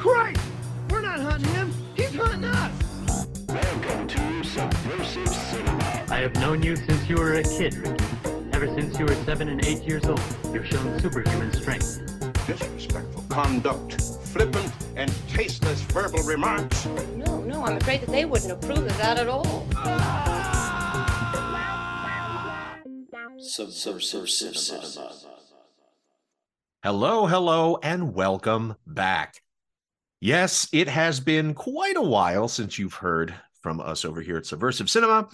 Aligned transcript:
Christ! 0.00 0.40
We're 0.88 1.02
not 1.02 1.20
hunting 1.20 1.52
him. 1.52 1.74
He's 1.94 2.14
hunting 2.14 2.46
us. 2.46 3.26
Welcome 3.46 4.08
to 4.08 4.42
Subversive 4.44 5.28
Cinema. 5.28 6.06
I 6.08 6.20
have 6.20 6.34
known 6.36 6.62
you 6.62 6.74
since 6.74 7.06
you 7.06 7.16
were 7.16 7.34
a 7.34 7.42
kid, 7.42 7.74
Ricky. 7.74 8.02
Ever 8.54 8.66
since 8.68 8.98
you 8.98 9.04
were 9.04 9.14
seven 9.26 9.50
and 9.50 9.62
eight 9.62 9.82
years 9.82 10.06
old, 10.06 10.22
you've 10.54 10.66
shown 10.66 10.98
superhuman 11.00 11.52
strength. 11.52 12.00
disrespectful 12.46 13.26
conduct, 13.28 14.00
flippant 14.24 14.72
and 14.96 15.12
tasteless 15.28 15.82
verbal 15.82 16.22
remarks. 16.22 16.86
No, 17.16 17.42
no, 17.42 17.66
I'm 17.66 17.76
afraid 17.76 18.00
that 18.00 18.08
they 18.08 18.24
wouldn't 18.24 18.52
approve 18.52 18.78
of 18.78 18.96
that 18.96 19.18
at 19.18 19.28
all. 19.28 19.66
Subversive 23.38 24.30
Cinema. 24.30 25.12
Hello, 26.82 27.26
hello, 27.26 27.78
and 27.82 28.14
welcome 28.14 28.76
back. 28.86 29.42
Yes, 30.20 30.68
it 30.72 30.86
has 30.88 31.18
been 31.18 31.54
quite 31.54 31.96
a 31.96 32.02
while 32.02 32.46
since 32.46 32.78
you've 32.78 32.94
heard 32.94 33.34
from 33.62 33.80
us 33.80 34.04
over 34.04 34.20
here 34.20 34.36
at 34.36 34.44
Subversive 34.44 34.90
Cinema. 34.90 35.28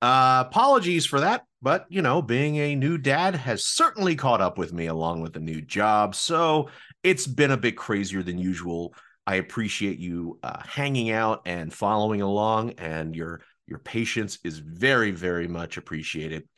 Uh, 0.00 0.44
apologies 0.46 1.04
for 1.04 1.20
that, 1.20 1.44
but 1.60 1.86
you 1.90 2.02
know, 2.02 2.22
being 2.22 2.56
a 2.56 2.74
new 2.74 2.96
dad 2.98 3.36
has 3.36 3.66
certainly 3.66 4.16
caught 4.16 4.40
up 4.40 4.56
with 4.58 4.72
me 4.72 4.86
along 4.86 5.20
with 5.20 5.36
a 5.36 5.40
new 5.40 5.60
job, 5.60 6.14
so 6.14 6.68
it's 7.02 7.26
been 7.26 7.52
a 7.52 7.56
bit 7.56 7.76
crazier 7.76 8.22
than 8.22 8.38
usual. 8.38 8.94
I 9.26 9.36
appreciate 9.36 9.98
you 9.98 10.40
uh, 10.42 10.60
hanging 10.66 11.10
out 11.10 11.42
and 11.46 11.72
following 11.72 12.22
along, 12.22 12.70
and 12.78 13.14
your 13.14 13.42
your 13.68 13.78
patience 13.78 14.38
is 14.42 14.58
very, 14.58 15.12
very 15.12 15.46
much 15.46 15.76
appreciated. 15.76 16.48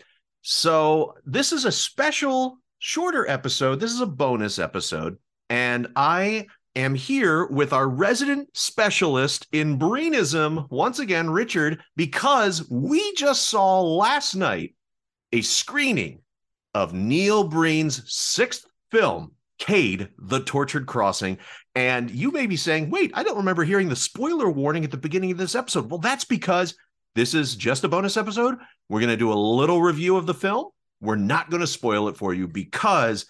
So 0.40 1.14
this 1.26 1.52
is 1.52 1.64
a 1.64 1.72
special, 1.72 2.58
shorter 2.78 3.28
episode. 3.28 3.78
This 3.78 3.92
is 3.92 4.00
a 4.00 4.06
bonus 4.06 4.58
episode, 4.58 5.18
and 5.50 5.88
I 5.96 6.46
am 6.76 6.94
here 6.94 7.46
with 7.46 7.72
our 7.72 7.88
resident 7.88 8.48
specialist 8.56 9.46
in 9.52 9.78
Breenism, 9.78 10.68
once 10.70 10.98
again, 10.98 11.30
Richard, 11.30 11.80
because 11.96 12.68
we 12.70 13.14
just 13.14 13.48
saw 13.48 13.80
last 13.80 14.34
night 14.34 14.74
a 15.32 15.40
screening 15.42 16.20
of 16.74 16.92
Neil 16.92 17.44
Breen's 17.44 18.02
sixth 18.12 18.66
film, 18.90 19.32
Cade, 19.58 20.08
The 20.18 20.40
Tortured 20.40 20.86
Crossing. 20.86 21.38
And 21.74 22.10
you 22.10 22.30
may 22.30 22.46
be 22.46 22.56
saying, 22.56 22.90
wait, 22.90 23.12
I 23.14 23.22
don't 23.22 23.36
remember 23.36 23.64
hearing 23.64 23.88
the 23.88 23.96
spoiler 23.96 24.50
warning 24.50 24.84
at 24.84 24.90
the 24.90 24.96
beginning 24.96 25.30
of 25.30 25.38
this 25.38 25.54
episode. 25.54 25.90
Well, 25.90 26.00
that's 26.00 26.24
because 26.24 26.76
this 27.14 27.34
is 27.34 27.54
just 27.54 27.84
a 27.84 27.88
bonus 27.88 28.16
episode. 28.16 28.56
We're 28.88 29.00
going 29.00 29.10
to 29.10 29.16
do 29.16 29.32
a 29.32 29.34
little 29.34 29.80
review 29.80 30.16
of 30.16 30.26
the 30.26 30.34
film. 30.34 30.70
We're 31.00 31.16
not 31.16 31.50
going 31.50 31.60
to 31.60 31.66
spoil 31.66 32.08
it 32.08 32.16
for 32.16 32.34
you 32.34 32.48
because 32.48 33.26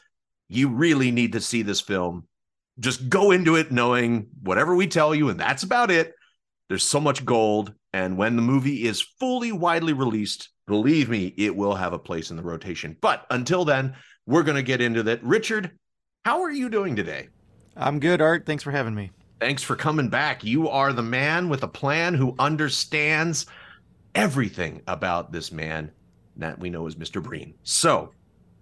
you 0.48 0.68
really 0.68 1.10
need 1.10 1.32
to 1.32 1.40
see 1.40 1.62
this 1.62 1.80
film 1.80 2.26
just 2.78 3.08
go 3.08 3.30
into 3.30 3.56
it 3.56 3.70
knowing 3.70 4.26
whatever 4.42 4.74
we 4.74 4.86
tell 4.86 5.14
you, 5.14 5.28
and 5.28 5.38
that's 5.38 5.62
about 5.62 5.90
it. 5.90 6.14
There's 6.68 6.82
so 6.82 7.00
much 7.00 7.24
gold. 7.24 7.72
And 7.92 8.16
when 8.16 8.36
the 8.36 8.42
movie 8.42 8.84
is 8.84 9.00
fully 9.00 9.52
widely 9.52 9.92
released, 9.92 10.50
believe 10.66 11.08
me, 11.08 11.32
it 11.36 11.54
will 11.54 11.74
have 11.74 11.92
a 11.92 11.98
place 11.98 12.30
in 12.30 12.36
the 12.36 12.42
rotation. 12.42 12.96
But 13.00 13.26
until 13.30 13.64
then, 13.64 13.94
we're 14.26 14.42
going 14.42 14.56
to 14.56 14.62
get 14.62 14.80
into 14.80 15.02
that. 15.04 15.22
Richard, 15.22 15.70
how 16.24 16.42
are 16.42 16.50
you 16.50 16.68
doing 16.68 16.96
today? 16.96 17.28
I'm 17.76 18.00
good, 18.00 18.20
Art. 18.20 18.46
Thanks 18.46 18.62
for 18.62 18.70
having 18.70 18.94
me. 18.94 19.10
Thanks 19.40 19.62
for 19.62 19.76
coming 19.76 20.08
back. 20.08 20.42
You 20.42 20.68
are 20.68 20.92
the 20.92 21.02
man 21.02 21.48
with 21.48 21.62
a 21.62 21.68
plan 21.68 22.14
who 22.14 22.34
understands 22.38 23.46
everything 24.14 24.80
about 24.86 25.32
this 25.32 25.52
man 25.52 25.90
that 26.36 26.58
we 26.58 26.70
know 26.70 26.86
as 26.86 26.94
Mr. 26.94 27.22
Breen. 27.22 27.54
So, 27.62 28.12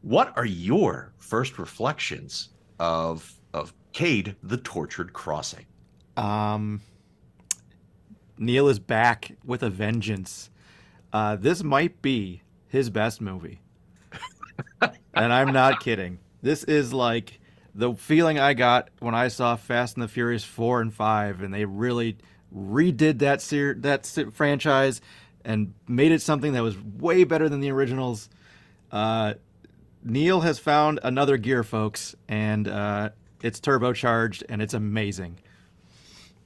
what 0.01 0.37
are 0.37 0.45
your 0.45 1.13
first 1.19 1.59
reflections 1.59 2.49
of 2.81 3.33
of 3.55 3.73
Cade 3.93 4.37
the 4.43 4.57
Tortured 4.57 5.13
Crossing? 5.13 5.67
Um, 6.17 6.81
Neil 8.39 8.69
is 8.69 8.79
back 8.79 9.37
with 9.45 9.63
a 9.63 9.71
vengeance. 9.71 10.51
Uh, 11.13 11.37
this 11.37 11.63
might 11.63 12.01
be 12.03 12.43
his 12.69 12.91
best 12.91 13.21
movie, 13.21 13.61
and 14.81 15.33
I'm 15.33 15.53
not 15.53 15.81
kidding. 15.81 16.19
This 16.41 16.65
is 16.65 16.93
like 16.93 17.39
the 17.75 17.95
feeling 17.95 18.39
I 18.39 18.55
got 18.55 18.89
when 18.99 19.15
I 19.15 19.29
saw 19.29 19.57
Fast 19.57 19.97
and 19.97 20.03
the 20.03 20.09
Furious 20.09 20.45
four 20.45 20.81
and 20.81 20.93
five, 20.93 21.43
and 21.43 21.53
they 21.53 21.65
really 21.65 22.17
redid 22.55 23.19
that 23.19 23.41
ser- 23.41 23.75
that 23.79 24.07
se- 24.07 24.31
franchise 24.33 25.01
and 25.45 25.75
made 25.89 26.13
it 26.13 26.23
something 26.23 26.53
that 26.53 26.63
was 26.63 26.79
way 26.79 27.25
better 27.25 27.49
than 27.49 27.61
the 27.61 27.71
originals. 27.71 28.29
Uh, 28.91 29.35
Neil 30.05 30.41
has 30.41 30.59
found 30.59 31.01
another 31.03 31.37
gear, 31.37 31.63
folks, 31.63 32.15
and 32.29 32.69
uh, 32.69 33.11
it's 33.43 33.61
turbocharged 33.61 34.45
and 34.49 34.63
it's 34.63 34.75
amazing. 34.75 35.39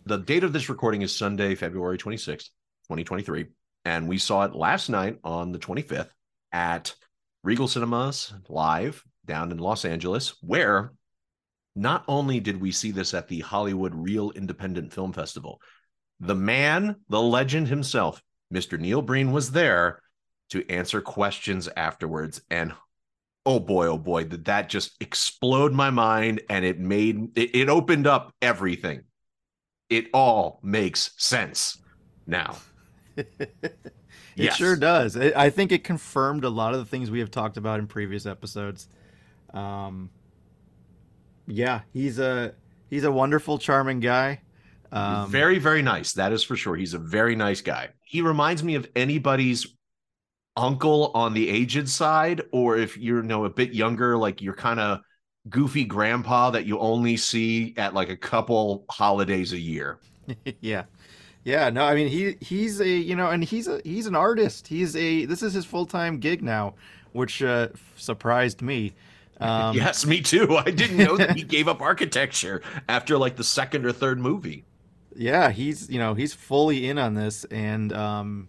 The 0.06 0.18
date 0.18 0.44
of 0.44 0.52
this 0.52 0.68
recording 0.68 1.02
is 1.02 1.14
Sunday, 1.14 1.54
February 1.54 1.98
26th, 1.98 2.48
2023. 2.88 3.46
And 3.84 4.08
we 4.08 4.18
saw 4.18 4.44
it 4.44 4.54
last 4.54 4.88
night 4.88 5.18
on 5.22 5.52
the 5.52 5.58
25th 5.58 6.08
at 6.52 6.94
Regal 7.44 7.68
Cinemas 7.68 8.32
live 8.48 9.04
down 9.24 9.52
in 9.52 9.58
Los 9.58 9.84
Angeles, 9.84 10.36
where 10.40 10.92
not 11.74 12.04
only 12.08 12.40
did 12.40 12.60
we 12.60 12.72
see 12.72 12.90
this 12.90 13.14
at 13.14 13.28
the 13.28 13.40
Hollywood 13.40 13.94
Reel 13.94 14.30
Independent 14.30 14.92
Film 14.92 15.12
Festival, 15.12 15.60
the 16.18 16.34
man, 16.34 16.96
the 17.08 17.20
legend 17.20 17.68
himself, 17.68 18.22
Mr. 18.52 18.78
Neil 18.78 19.02
Breen, 19.02 19.32
was 19.32 19.50
there 19.52 20.00
to 20.50 20.68
answer 20.70 21.00
questions 21.00 21.68
afterwards. 21.76 22.40
And 22.50 22.72
oh 23.46 23.60
boy, 23.60 23.86
oh 23.88 23.98
boy, 23.98 24.24
did 24.24 24.46
that 24.46 24.68
just 24.68 25.00
explode 25.00 25.72
my 25.72 25.90
mind 25.90 26.42
and 26.50 26.64
it 26.64 26.78
made 26.78 27.38
it, 27.38 27.54
it 27.56 27.68
opened 27.68 28.06
up 28.06 28.34
everything. 28.42 29.02
It 29.90 30.08
all 30.14 30.60
makes 30.62 31.12
sense 31.18 31.78
now. 32.26 32.64
It 34.38 34.52
Yes. 34.52 34.52
sure 34.52 34.76
does. 34.76 35.16
I 35.16 35.48
think 35.48 35.72
it 35.72 35.82
confirmed 35.82 36.44
a 36.44 36.50
lot 36.50 36.74
of 36.74 36.78
the 36.80 36.84
things 36.84 37.10
we 37.10 37.20
have 37.20 37.30
talked 37.30 37.56
about 37.56 37.80
in 37.80 37.86
previous 37.86 38.26
episodes. 38.26 38.86
Um, 39.54 40.10
yeah, 41.46 41.82
he's 41.92 42.18
a 42.18 42.54
he's 42.90 43.04
a 43.04 43.12
wonderful, 43.12 43.58
charming 43.58 44.00
guy. 44.00 44.42
Um, 44.92 45.26
very, 45.26 45.58
very 45.58 45.82
nice. 45.82 46.12
That 46.14 46.32
is 46.32 46.42
for 46.42 46.56
sure. 46.56 46.76
He's 46.76 46.94
a 46.94 46.98
very 46.98 47.36
nice 47.36 47.60
guy. 47.60 47.90
He 48.04 48.22
reminds 48.22 48.62
me 48.62 48.74
of 48.74 48.88
anybody's 48.96 49.75
uncle 50.56 51.10
on 51.14 51.34
the 51.34 51.48
aged 51.48 51.88
side, 51.88 52.42
or 52.52 52.76
if 52.76 52.96
you're 52.96 53.18
you 53.22 53.28
know 53.28 53.44
a 53.44 53.50
bit 53.50 53.72
younger, 53.74 54.16
like 54.16 54.40
you're 54.42 54.54
kind 54.54 54.80
of 54.80 55.00
goofy 55.48 55.84
grandpa 55.84 56.50
that 56.50 56.66
you 56.66 56.78
only 56.80 57.16
see 57.16 57.74
at 57.76 57.94
like 57.94 58.08
a 58.10 58.16
couple 58.16 58.84
holidays 58.90 59.52
a 59.52 59.58
year. 59.58 60.00
yeah, 60.60 60.84
yeah. 61.44 61.70
No, 61.70 61.84
I 61.84 61.94
mean 61.94 62.08
he 62.08 62.36
he's 62.40 62.80
a 62.80 62.88
you 62.88 63.16
know, 63.16 63.30
and 63.30 63.44
he's 63.44 63.68
a 63.68 63.80
he's 63.84 64.06
an 64.06 64.16
artist. 64.16 64.68
He's 64.68 64.96
a 64.96 65.24
this 65.26 65.42
is 65.42 65.54
his 65.54 65.64
full 65.64 65.86
time 65.86 66.18
gig 66.20 66.42
now, 66.42 66.74
which 67.12 67.42
uh, 67.42 67.68
surprised 67.96 68.62
me. 68.62 68.94
Um, 69.38 69.76
yes, 69.76 70.06
me 70.06 70.22
too. 70.22 70.56
I 70.56 70.70
didn't 70.70 71.02
know 71.02 71.18
that 71.18 71.32
he 71.32 71.42
gave 71.44 71.68
up 71.68 71.82
architecture 71.82 72.62
after 72.88 73.18
like 73.18 73.36
the 73.36 73.44
second 73.44 73.84
or 73.84 73.92
third 73.92 74.18
movie. 74.18 74.64
yeah 75.14 75.50
he's 75.50 75.88
you 75.88 75.98
know 75.98 76.14
he's 76.14 76.34
fully 76.34 76.88
in 76.88 76.98
on 76.98 77.14
this 77.14 77.44
and 77.46 77.92
um 77.92 78.48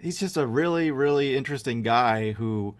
he's 0.00 0.18
just 0.18 0.36
a 0.36 0.46
really 0.46 0.90
really 0.90 1.36
interesting 1.36 1.82
guy 1.82 2.32
who 2.32 2.74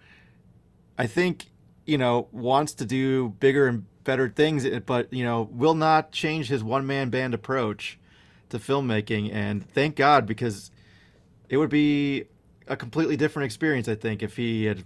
i 0.96 1.06
think 1.06 1.46
you 1.86 1.98
know 1.98 2.28
wants 2.32 2.74
to 2.74 2.84
do 2.84 3.30
bigger 3.40 3.66
and 3.66 3.84
better 4.04 4.28
things 4.28 4.64
eh, 4.64 4.80
but 4.84 5.12
you 5.12 5.24
know 5.24 5.48
will 5.52 5.74
not 5.74 6.12
change 6.12 6.48
his 6.48 6.62
one 6.62 6.86
man 6.86 7.10
band 7.10 7.34
approach 7.34 7.98
to 8.48 8.58
filmmaking. 8.58 9.30
And 9.32 9.68
thank 9.70 9.96
god 9.96 10.24
because 10.24 10.70
it 11.50 11.58
would 11.58 11.68
be 11.68 12.24
a 12.66 12.76
completely 12.76 13.16
different 13.16 13.44
experience 13.44 13.88
i 13.88 13.94
think 13.94 14.22
if 14.22 14.36
he 14.36 14.64
had 14.64 14.84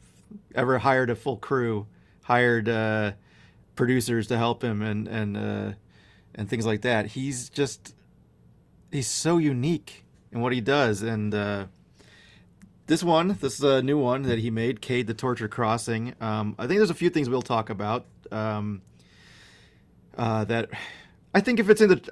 ever 0.54 0.78
hired 0.78 1.10
a 1.10 1.14
full 1.14 1.36
crew 1.36 1.86
hired 2.24 2.68
uh 2.68 3.12
producers 3.76 4.26
to 4.28 4.36
help 4.36 4.62
him 4.62 4.82
and 4.82 5.08
and 5.08 5.36
uh 5.36 5.72
and 6.34 6.48
things 6.48 6.66
like 6.66 6.82
that. 6.82 7.06
He's 7.06 7.48
just 7.48 7.94
he's 8.90 9.08
so 9.08 9.38
unique 9.38 10.04
in 10.30 10.40
what 10.40 10.52
he 10.52 10.60
does. 10.60 11.02
And 11.02 11.34
uh 11.34 11.66
this 12.86 13.02
one 13.02 13.38
this 13.40 13.54
is 13.54 13.62
a 13.62 13.82
new 13.82 13.98
one 13.98 14.22
that 14.22 14.38
he 14.38 14.50
made 14.50 14.80
cade 14.80 15.06
the 15.06 15.14
torture 15.14 15.48
crossing. 15.48 16.14
Um 16.20 16.54
i 16.58 16.66
think 16.66 16.78
there's 16.78 16.90
a 16.90 16.94
few 16.94 17.10
things 17.10 17.28
we'll 17.28 17.42
talk 17.42 17.70
about 17.70 18.06
um 18.30 18.82
uh 20.16 20.44
that 20.44 20.70
i 21.34 21.40
think 21.40 21.58
if 21.60 21.68
it's 21.70 21.80
in 21.80 21.88
the 21.90 22.10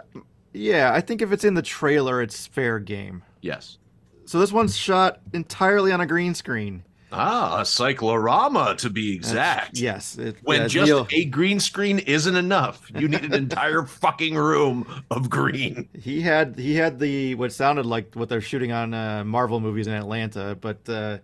yeah 0.53 0.93
i 0.93 1.01
think 1.01 1.23
if 1.23 1.33
it's 1.33 1.45
in 1.45 1.55
the 1.55 1.63
trailer 1.63 2.23
it's 2.23 2.47
fair 2.47 2.79
game. 2.79 3.23
Yes. 3.43 3.79
so 4.27 4.39
this 4.39 4.53
one's 4.53 4.77
shot 4.77 5.21
entirely 5.33 5.93
on 5.93 6.01
a 6.01 6.07
green 6.07 6.35
screen 6.35 6.83
Ah, 7.13 7.61
a 7.61 7.65
cyclorama 7.65 8.77
to 8.77 8.89
be 8.91 9.15
exact. 9.15 9.79
yes 9.79 10.17
it, 10.17 10.37
When 10.43 10.69
just 10.69 10.87
Neil- 10.87 11.09
a 11.13 11.25
green 11.25 11.59
screen 11.61 11.99
isn't 12.01 12.37
enough, 12.37 12.91
you 12.95 13.09
need 13.09 13.25
an 13.25 13.35
entire 13.35 13.83
fucking 13.87 14.35
room 14.37 14.87
of 15.11 15.29
green. 15.29 15.89
He 15.99 16.21
had 16.21 16.59
he 16.59 16.75
had 16.77 16.99
the 17.01 17.35
what 17.35 17.53
sounded 17.53 17.85
like 17.87 18.15
what 18.15 18.29
they're 18.29 18.41
shooting 18.41 18.71
on 18.73 18.95
uh, 18.95 19.25
Marvel 19.25 19.59
movies 19.61 19.87
in 19.89 19.93
Atlanta, 19.95 20.57
but 20.61 20.89
uh, 20.89 21.19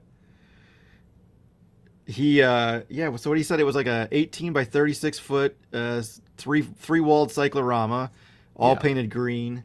he 2.07 2.43
uh, 2.43 2.83
yeah. 2.89 3.15
So 3.17 3.31
what 3.31 3.37
he 3.39 3.43
said 3.45 3.61
it 3.61 3.65
was 3.65 3.75
like 3.77 3.87
a 3.87 4.09
18 4.13 4.53
by 4.53 4.65
36 4.65 5.19
foot 5.19 5.57
uh, 5.73 6.03
three 6.37 6.63
three 6.63 7.01
walled 7.01 7.33
cyclorama 7.33 8.11
all 8.55 8.73
Yeah. 8.75 8.79
painted 8.81 9.11
green. 9.11 9.65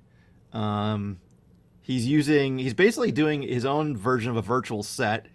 Um, 0.54 1.20
he's 1.82 2.06
using 2.08 2.58
he's 2.58 2.74
basically 2.74 3.12
doing 3.12 3.42
his 3.44 3.64
own 3.66 3.96
version 3.96 4.32
of 4.32 4.38
a 4.38 4.42
virtual 4.42 4.84
set, 4.84 5.28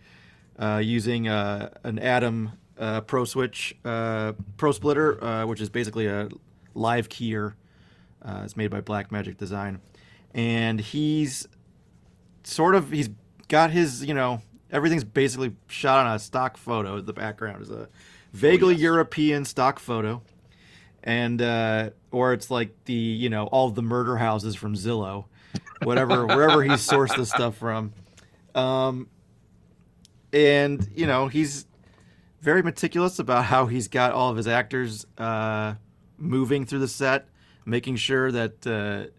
uh, 0.59 0.81
using 0.83 1.29
uh, 1.29 1.71
an 1.85 1.99
ATEM 1.99 2.53
uh, 2.79 3.01
Pro 3.03 3.25
Switch 3.25 3.77
uh, 3.85 4.33
Pro 4.57 4.73
Splitter, 4.73 5.23
uh, 5.23 5.47
which 5.47 5.61
is 5.61 5.69
basically 5.69 6.07
a 6.07 6.29
live 6.75 7.09
keyer. 7.09 7.55
Uh, 8.23 8.43
it's 8.45 8.57
made 8.57 8.71
by 8.71 8.81
Blackmagic 8.81 9.37
Design, 9.37 9.81
and 10.35 10.81
he's 10.81 11.47
sort 12.45 12.75
of 12.75 12.91
he's 12.91 13.11
got 13.49 13.71
his 13.71 14.05
you 14.05 14.15
know 14.15 14.41
everything's 14.71 15.05
basically 15.05 15.55
shot 15.69 16.07
on 16.07 16.15
a 16.15 16.19
stock 16.19 16.57
photo. 16.57 17.01
The 17.01 17.13
background 17.13 17.63
is 17.63 17.71
a 17.71 17.89
vaguely 18.33 18.75
yes. 18.75 18.83
European 18.83 19.45
stock 19.45 19.79
photo, 19.79 20.23
and 21.03 21.41
uh, 21.41 21.91
or 22.11 22.33
it's 22.33 22.51
like 22.51 22.85
the 22.85 22.95
you 22.95 23.29
know 23.29 23.47
all 23.47 23.71
the 23.71 23.83
murder 23.83 24.17
houses 24.17 24.57
from 24.57 24.75
Zillow, 24.75 25.27
whatever 25.83 26.27
wherever 26.27 26.63
he 26.63 26.71
sourced 26.71 27.17
this 27.17 27.31
stuff 27.31 27.57
from, 27.57 27.93
um, 28.55 29.09
and 30.37 30.87
you 30.95 31.07
know 31.07 31.29
he's 31.29 31.67
very 32.43 32.63
meticulous 32.63 33.19
about 33.19 33.47
how 33.47 33.67
he's 33.67 33.89
got 33.89 34.13
all 34.13 34.31
of 34.31 34.37
his 34.37 34.47
actors 34.47 35.07
uh, 35.19 35.75
moving 36.19 36.67
through 36.67 36.81
the 36.81 36.89
set, 36.89 37.29
making 37.65 37.97
sure 37.97 38.31
that. 38.31 38.67
Uh, 38.67 39.11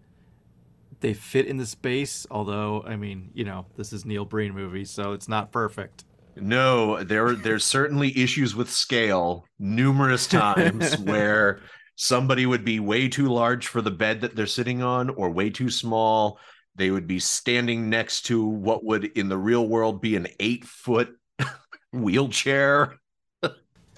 they 1.00 1.14
fit 1.14 1.46
in 1.46 1.58
the 1.58 1.66
space. 1.68 2.26
Although, 2.32 2.84
I 2.84 2.96
mean, 2.96 3.30
you 3.36 3.44
know, 3.44 3.68
this 3.76 3.94
is 3.94 4.04
Neil 4.04 4.26
Breen 4.26 4.52
movie, 4.54 4.84
so 4.84 5.12
it's 5.12 5.28
not 5.28 5.52
perfect. 5.52 6.06
No, 6.36 7.04
there 7.04 7.36
there's 7.36 7.66
certainly 7.66 8.18
issues 8.18 8.56
with 8.56 8.70
scale 8.70 9.46
numerous 9.60 10.28
times 10.28 10.98
where 10.98 11.62
somebody 11.96 12.46
would 12.46 12.64
be 12.64 12.80
way 12.80 13.08
too 13.10 13.28
large 13.28 13.68
for 13.68 13.82
the 13.82 13.92
bed 13.92 14.22
that 14.22 14.36
they're 14.36 14.46
sitting 14.46 14.82
on 14.82 15.10
or 15.12 15.30
way 15.30 15.50
too 15.50 15.70
small. 15.70 16.40
They 16.78 16.92
would 16.92 17.08
be 17.08 17.20
standing 17.20 17.90
next 17.90 18.24
to 18.28 18.46
what 18.46 18.84
would 18.86 19.06
in 19.06 19.30
the 19.30 19.38
real 19.38 19.68
world 19.68 20.02
be 20.02 20.16
an 20.16 20.28
eight 20.40 20.66
foot 20.66 21.16
wheelchair. 21.94 22.96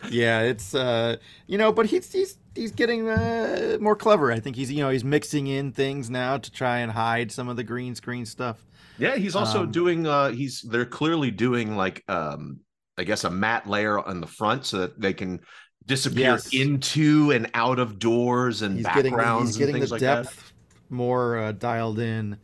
Yeah, 0.07 0.41
it's 0.41 0.73
uh, 0.73 1.17
you 1.45 1.57
know, 1.57 1.71
but 1.73 1.85
he's 1.87 2.11
he's 2.11 2.37
he's 2.55 2.71
getting 2.71 3.07
uh, 3.09 3.77
more 3.81 3.95
clever. 3.95 4.31
I 4.31 4.39
think 4.39 4.55
he's 4.55 4.71
you 4.71 4.79
know 4.79 4.89
he's 4.89 5.03
mixing 5.03 5.47
in 5.47 5.71
things 5.73 6.09
now 6.09 6.37
to 6.37 6.51
try 6.51 6.79
and 6.79 6.91
hide 6.91 7.31
some 7.31 7.49
of 7.49 7.57
the 7.57 7.63
green 7.63 7.95
screen 7.95 8.25
stuff. 8.25 8.65
Yeah, 8.97 9.15
he's 9.15 9.35
also 9.35 9.63
Um, 9.63 9.71
doing 9.71 10.05
uh 10.07 10.29
he's 10.31 10.61
they're 10.61 10.85
clearly 10.85 11.31
doing 11.31 11.75
like 11.77 12.03
um 12.09 12.59
I 12.97 13.03
guess 13.05 13.23
a 13.23 13.29
matte 13.29 13.67
layer 13.67 13.97
on 13.99 14.19
the 14.19 14.27
front 14.27 14.65
so 14.65 14.79
that 14.79 14.99
they 14.99 15.13
can 15.13 15.39
disappear 15.85 16.23
Yes. 16.33 16.49
into 16.51 17.31
and 17.31 17.49
out 17.53 17.79
of 17.79 17.97
doors 17.97 18.61
and 18.61 18.77
He's 18.77 18.89
getting 18.89 19.13
backgrounds 19.13 19.55
he's 19.55 19.57
getting 19.57 19.73
and 19.73 19.81
things 19.81 19.89
the 19.89 19.95
like 19.95 20.01
depth 20.01 20.53
more 20.89 21.37
uh, 21.37 21.51
dialed 21.51 21.99
in. 21.99 22.37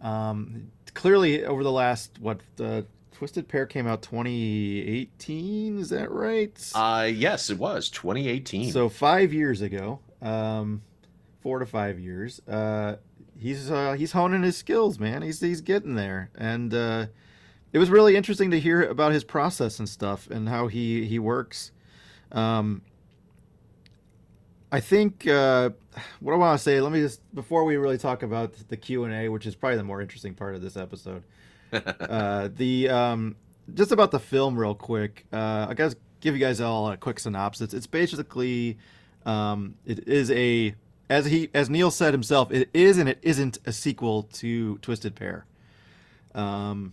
Um, 0.00 0.70
clearly 0.94 1.44
over 1.44 1.62
the 1.62 1.72
last 1.72 2.18
what 2.20 2.40
uh, 2.60 2.82
Twisted 3.12 3.48
Pair 3.48 3.66
came 3.66 3.86
out 3.86 4.02
2018. 4.02 5.78
Is 5.78 5.90
that 5.90 6.10
right? 6.10 6.72
Uh 6.74 7.08
yes, 7.12 7.50
it 7.50 7.58
was 7.58 7.88
2018. 7.90 8.72
So 8.72 8.88
five 8.88 9.32
years 9.32 9.60
ago, 9.60 10.00
um, 10.22 10.82
four 11.40 11.58
to 11.58 11.66
five 11.66 11.98
years, 11.98 12.40
uh, 12.48 12.96
he's 13.36 13.70
uh, 13.70 13.94
he's 13.94 14.12
honing 14.12 14.42
his 14.42 14.56
skills, 14.56 14.98
man. 14.98 15.22
He's 15.22 15.40
he's 15.40 15.60
getting 15.60 15.94
there, 15.94 16.30
and 16.36 16.72
uh, 16.72 17.06
it 17.72 17.78
was 17.78 17.90
really 17.90 18.16
interesting 18.16 18.50
to 18.52 18.60
hear 18.60 18.82
about 18.82 19.12
his 19.12 19.24
process 19.24 19.78
and 19.78 19.88
stuff 19.88 20.28
and 20.30 20.48
how 20.48 20.68
he 20.68 21.04
he 21.06 21.18
works. 21.18 21.72
Um, 22.30 22.82
I 24.70 24.80
think 24.80 25.26
uh, 25.26 25.70
what 26.20 26.34
I 26.34 26.36
want 26.36 26.58
to 26.58 26.62
say. 26.62 26.80
Let 26.80 26.92
me 26.92 27.00
just 27.00 27.22
before 27.34 27.64
we 27.64 27.76
really 27.76 27.98
talk 27.98 28.22
about 28.22 28.54
the 28.68 28.76
Q 28.76 29.04
and 29.04 29.14
A, 29.14 29.28
which 29.28 29.46
is 29.46 29.54
probably 29.54 29.78
the 29.78 29.84
more 29.84 30.00
interesting 30.00 30.34
part 30.34 30.54
of 30.54 30.62
this 30.62 30.76
episode. 30.76 31.22
uh, 31.72 32.48
the 32.54 32.88
um, 32.88 33.36
just 33.74 33.92
about 33.92 34.10
the 34.10 34.20
film, 34.20 34.58
real 34.58 34.74
quick. 34.74 35.26
Uh, 35.32 35.66
I 35.68 35.74
guess 35.74 35.94
give 36.20 36.34
you 36.34 36.40
guys 36.40 36.60
all 36.60 36.90
a 36.90 36.96
quick 36.96 37.18
synopsis. 37.18 37.72
It's 37.72 37.86
basically 37.86 38.78
um, 39.24 39.74
it 39.86 40.06
is 40.06 40.30
a 40.30 40.74
as 41.10 41.26
he 41.26 41.50
as 41.54 41.70
Neil 41.70 41.90
said 41.90 42.12
himself, 42.12 42.50
it 42.52 42.68
is 42.74 42.98
and 42.98 43.08
it 43.08 43.18
isn't 43.22 43.58
a 43.64 43.72
sequel 43.72 44.24
to 44.34 44.78
Twisted 44.78 45.14
Pair. 45.14 45.46
Um, 46.34 46.92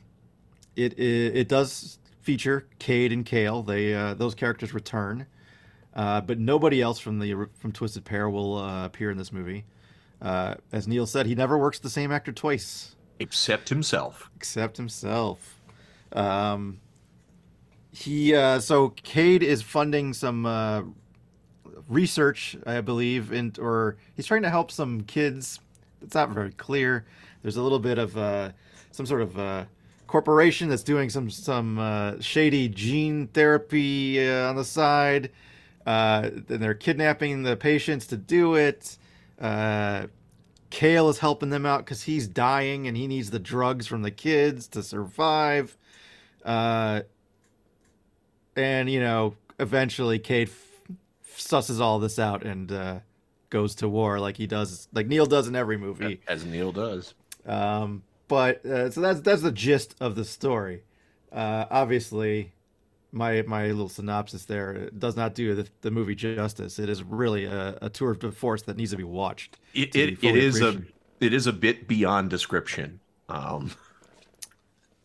it 0.76 0.94
it, 0.94 1.36
it 1.38 1.48
does 1.48 2.00
feature 2.22 2.66
Cade 2.80 3.12
and 3.12 3.26
Kale. 3.26 3.64
They 3.64 3.94
uh, 3.94 4.14
those 4.14 4.36
characters 4.36 4.74
return, 4.74 5.28
uh, 5.96 6.22
but 6.22 6.40
nobody 6.40 6.82
else 6.82 7.00
from 7.00 7.20
the 7.20 7.48
from 7.60 7.72
Twisted 7.72 8.06
Pair 8.06 8.30
will 8.30 8.58
uh, 8.58 8.86
appear 8.86 9.12
in 9.12 9.18
this 9.18 9.32
movie. 9.32 9.66
Uh, 10.22 10.56
as 10.72 10.88
Neil 10.88 11.06
said, 11.06 11.26
he 11.26 11.36
never 11.36 11.58
works 11.58 11.80
the 11.80 11.90
same 11.90 12.12
actor 12.12 12.32
twice 12.32 12.96
Except 13.20 13.70
himself. 13.70 14.30
except 14.36 14.78
himself. 14.78 15.62
Um, 16.12 16.80
he 17.92 18.36
uh, 18.36 18.60
so 18.60 18.90
Cade 18.90 19.44
is 19.44 19.62
funding 19.62 20.14
some 20.14 20.46
uh, 20.46 20.82
research, 21.88 22.58
I 22.66 22.82
believe, 22.82 23.32
in, 23.32 23.54
or 23.60 23.98
he's 24.16 24.26
trying 24.26 24.42
to 24.44 24.50
help 24.50 24.72
some 24.72 25.02
kids. 25.02 25.60
It's 26.02 26.16
not 26.16 26.30
very 26.30 26.52
clear. 26.52 27.06
There's 27.42 27.58
a 27.58 27.62
little 27.62 27.80
bit 27.80 27.98
of 27.98 28.18
uh, 28.18 28.52
some 28.92 29.06
sort 29.06 29.22
of 29.22 29.40
uh, 29.40 29.66
corporation 30.08 30.70
that's 30.70 30.84
doing 30.84 31.10
some 31.10 31.30
some 31.30 31.80
uh, 31.80 32.20
shady 32.20 32.68
gene 32.70 33.28
therapy 33.28 34.28
uh, 34.28 34.50
on 34.50 34.56
the 34.56 34.66
side. 34.66 35.32
Uh, 35.86 36.30
and 36.34 36.48
they're 36.48 36.74
kidnapping 36.74 37.44
the 37.44 37.56
patients 37.56 38.08
to 38.08 38.18
do 38.18 38.56
it. 38.56 38.98
Uh, 39.40 40.08
Kale 40.70 41.10
is 41.10 41.20
helping 41.20 41.50
them 41.50 41.66
out 41.66 41.86
because 41.86 42.04
he's 42.04 42.28
dying 42.28 42.88
and 42.88 42.98
he 42.98 43.08
needs 43.08 43.30
the 43.30 43.40
drugs 43.40 43.88
from 43.88 44.02
the 44.02 44.12
kids 44.12 44.68
to 44.70 44.84
survive. 44.84 45.78
Uh, 46.44 47.02
and 48.56 48.90
you 48.90 49.00
know, 49.00 49.36
eventually, 49.60 50.20
Cade 50.20 50.50
f- 50.50 50.96
susses 51.38 51.80
all 51.80 52.00
this 52.00 52.20
out 52.20 52.44
and 52.44 52.72
uh, 52.72 53.00
goes 53.50 53.76
to 53.76 53.88
war 53.88 54.20
like 54.20 54.38
he 54.38 54.48
does, 54.48 54.88
like 54.94 55.08
Neil 55.08 55.26
does 55.26 55.48
in 55.48 55.56
every 55.56 55.78
movie. 55.78 56.22
As 56.28 56.46
Neil 56.46 56.72
does. 56.72 57.14
Um, 57.46 58.04
but 58.28 58.66
uh, 58.66 58.90
so 58.90 59.02
that's 59.02 59.22
that's 59.22 59.42
the 59.44 59.52
gist 59.52 59.96
of 60.00 60.16
the 60.16 60.26
story. 60.26 60.84
Uh, 61.32 61.66
obviously, 61.70 62.54
my 63.16 63.42
my 63.44 63.68
little 63.68 63.90
synopsis 63.90 64.46
there 64.46 64.90
does 64.92 65.16
not 65.16 65.36
do 65.36 65.56
the, 65.56 65.68
the 65.82 65.92
movie 65.92 66.16
justice. 66.16 66.80
It 66.80 66.90
is 66.90 67.04
really 67.04 67.46
a, 67.46 67.78
a 67.82 67.90
tour 67.90 68.14
de 68.16 68.32
force 68.32 68.64
that 68.64 68.78
needs 68.78 68.92
to 68.92 68.98
be 68.98 69.04
watched. 69.04 69.60
It 69.74 69.96
it, 69.96 70.24
it 70.24 70.36
fully 70.52 70.52
a 70.62 70.82
it 71.20 71.34
is 71.34 71.48
a 71.48 71.54
bit 71.54 71.88
beyond 71.88 72.30
description. 72.30 73.00
Um 73.30 73.72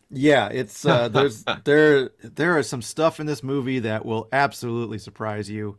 Yeah, 0.09 0.49
it's 0.49 0.85
uh, 0.85 1.07
there's 1.09 1.45
there 1.63 2.11
there 2.21 2.57
is 2.57 2.67
some 2.67 2.81
stuff 2.81 3.19
in 3.19 3.25
this 3.25 3.43
movie 3.43 3.79
that 3.79 4.05
will 4.05 4.27
absolutely 4.31 4.97
surprise 4.99 5.49
you. 5.49 5.77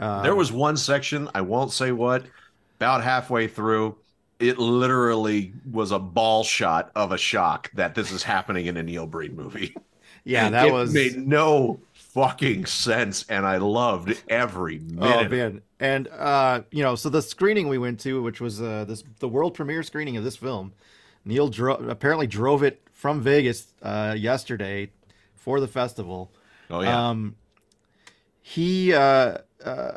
Uh, 0.00 0.22
there 0.22 0.34
was 0.34 0.50
one 0.52 0.76
section, 0.76 1.28
I 1.34 1.42
won't 1.42 1.72
say 1.72 1.92
what, 1.92 2.24
about 2.76 3.04
halfway 3.04 3.46
through, 3.46 3.96
it 4.40 4.58
literally 4.58 5.54
was 5.70 5.92
a 5.92 5.98
ball 5.98 6.42
shot 6.44 6.90
of 6.96 7.12
a 7.12 7.18
shock 7.18 7.70
that 7.74 7.94
this 7.94 8.10
is 8.10 8.22
happening 8.24 8.66
in 8.66 8.76
a 8.76 8.82
Neil 8.82 9.06
Breen 9.06 9.36
movie. 9.36 9.76
yeah, 10.24 10.48
that 10.50 10.68
it 10.68 10.72
was 10.72 10.92
made 10.92 11.16
no 11.16 11.80
fucking 11.92 12.66
sense, 12.66 13.24
and 13.28 13.46
I 13.46 13.56
loved 13.56 14.22
every 14.28 14.78
minute. 14.78 15.26
oh 15.26 15.28
man, 15.28 15.62
and 15.80 16.08
uh, 16.08 16.62
you 16.70 16.82
know, 16.82 16.94
so 16.94 17.08
the 17.08 17.22
screening 17.22 17.68
we 17.68 17.78
went 17.78 18.00
to, 18.00 18.22
which 18.22 18.40
was 18.40 18.60
uh, 18.60 18.84
this 18.86 19.02
the 19.20 19.28
world 19.28 19.54
premiere 19.54 19.82
screening 19.82 20.16
of 20.16 20.24
this 20.24 20.36
film, 20.36 20.72
Neil 21.24 21.48
dro- 21.48 21.76
apparently 21.76 22.26
drove 22.26 22.62
it 22.62 22.82
from 22.92 23.20
Vegas 23.20 23.72
uh, 23.82 24.14
yesterday 24.16 24.90
for 25.34 25.58
the 25.60 25.68
festival. 25.68 26.30
oh 26.70 26.82
yeah, 26.82 27.08
Um, 27.08 27.36
he, 28.40 28.92
uh, 28.92 29.38
uh, 29.64 29.92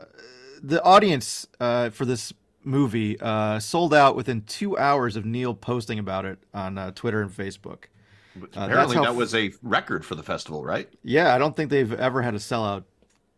the 0.62 0.82
audience 0.84 1.48
uh, 1.60 1.90
for 1.90 2.06
this 2.06 2.34
movie 2.64 3.20
uh, 3.20 3.60
sold 3.60 3.94
out 3.94 4.16
within 4.16 4.42
two 4.42 4.78
hours 4.78 5.16
of 5.16 5.26
Neil 5.26 5.54
posting 5.54 6.00
about 6.00 6.26
it 6.26 6.40
on 6.54 6.78
uh, 6.78 6.92
Twitter 6.92 7.22
and 7.22 7.32
Facebook. 7.32 7.86
Uh, 8.36 8.40
that's 8.42 8.56
apparently 8.56 8.98
that 8.98 9.16
was 9.16 9.34
a 9.34 9.52
record 9.62 10.06
for 10.06 10.16
the 10.16 10.24
festival, 10.24 10.64
right? 10.64 10.90
Yeah, 11.04 11.34
I 11.34 11.38
don't 11.38 11.56
think 11.56 11.70
they've 11.70 11.94
ever 11.94 12.22
had 12.22 12.36
a 12.36 12.40
sellout 12.40 12.84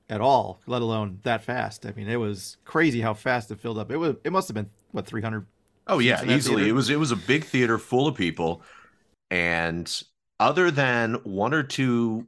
at 0.10 0.22
all, 0.22 0.60
let 0.68 0.82
alone 0.82 1.20
that 1.24 1.44
fast. 1.44 1.86
I 1.86 1.92
mean, 1.92 2.08
it 2.08 2.16
was 2.16 2.58
crazy 2.66 3.01
how 3.01 3.13
fast 3.13 3.51
it 3.51 3.60
filled 3.60 3.77
up. 3.77 3.92
It 3.92 3.98
was, 3.98 4.16
it 4.24 4.32
must 4.32 4.48
have 4.48 4.56
been 4.56 4.70
what 4.92 5.06
300. 5.06 5.46
Oh 5.88 6.00
yeah, 6.00 6.16
seats 6.16 6.22
in 6.22 6.27
that 6.27 6.36
easily. 6.36 6.56
theater? 6.56 6.70
It 6.70 6.74
was 6.74 6.89
it 6.89 7.00
was 7.00 7.12
a 7.12 7.16
big 7.16 7.46
theater 7.46 7.77
full 7.77 8.08
of 8.08 8.16
people, 8.16 8.62
and 9.32 10.04
other 10.39 10.70
than 10.70 11.16
one 11.24 11.54
or 11.54 11.63
two 11.63 12.27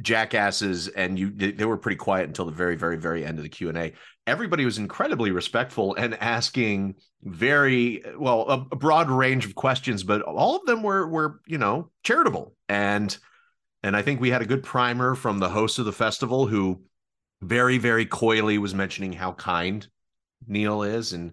jackasses, 0.00 0.88
and 0.88 1.18
you 1.18 1.30
they, 1.30 1.50
they 1.50 1.64
were 1.64 1.76
pretty 1.76 1.96
quiet 1.96 2.28
until 2.28 2.44
the 2.44 2.52
very 2.52 2.76
very 2.76 2.96
very 2.96 3.24
end 3.24 3.38
of 3.38 3.42
the 3.42 3.48
Q 3.48 3.68
and 3.68 3.78
A. 3.78 3.92
Everybody 4.30 4.64
was 4.64 4.78
incredibly 4.78 5.32
respectful 5.32 5.94
and 5.96 6.14
asking 6.14 6.94
very 7.24 8.02
well 8.16 8.48
a, 8.48 8.66
a 8.70 8.76
broad 8.76 9.10
range 9.10 9.44
of 9.44 9.56
questions, 9.56 10.04
but 10.04 10.22
all 10.22 10.56
of 10.56 10.64
them 10.66 10.84
were 10.84 11.06
were 11.08 11.40
you 11.46 11.58
know 11.58 11.90
charitable 12.04 12.54
and 12.68 13.16
and 13.82 13.96
I 13.96 14.02
think 14.02 14.20
we 14.20 14.30
had 14.30 14.42
a 14.42 14.46
good 14.46 14.62
primer 14.62 15.16
from 15.16 15.38
the 15.38 15.48
host 15.48 15.80
of 15.80 15.84
the 15.84 15.92
festival 15.92 16.46
who 16.46 16.82
very 17.42 17.78
very 17.78 18.06
coyly 18.06 18.56
was 18.58 18.72
mentioning 18.72 19.12
how 19.12 19.32
kind 19.32 19.86
Neil 20.46 20.84
is 20.84 21.12
and 21.12 21.32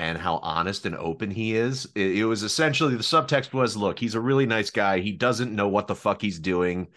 and 0.00 0.18
how 0.18 0.38
honest 0.38 0.84
and 0.84 0.96
open 0.96 1.30
he 1.30 1.54
is. 1.54 1.86
It, 1.94 2.18
it 2.18 2.24
was 2.24 2.42
essentially 2.42 2.96
the 2.96 3.04
subtext 3.04 3.52
was 3.52 3.76
look, 3.76 4.00
he's 4.00 4.16
a 4.16 4.20
really 4.20 4.46
nice 4.46 4.70
guy. 4.70 4.98
He 4.98 5.12
doesn't 5.12 5.54
know 5.54 5.68
what 5.68 5.86
the 5.86 5.94
fuck 5.94 6.20
he's 6.20 6.40
doing. 6.40 6.88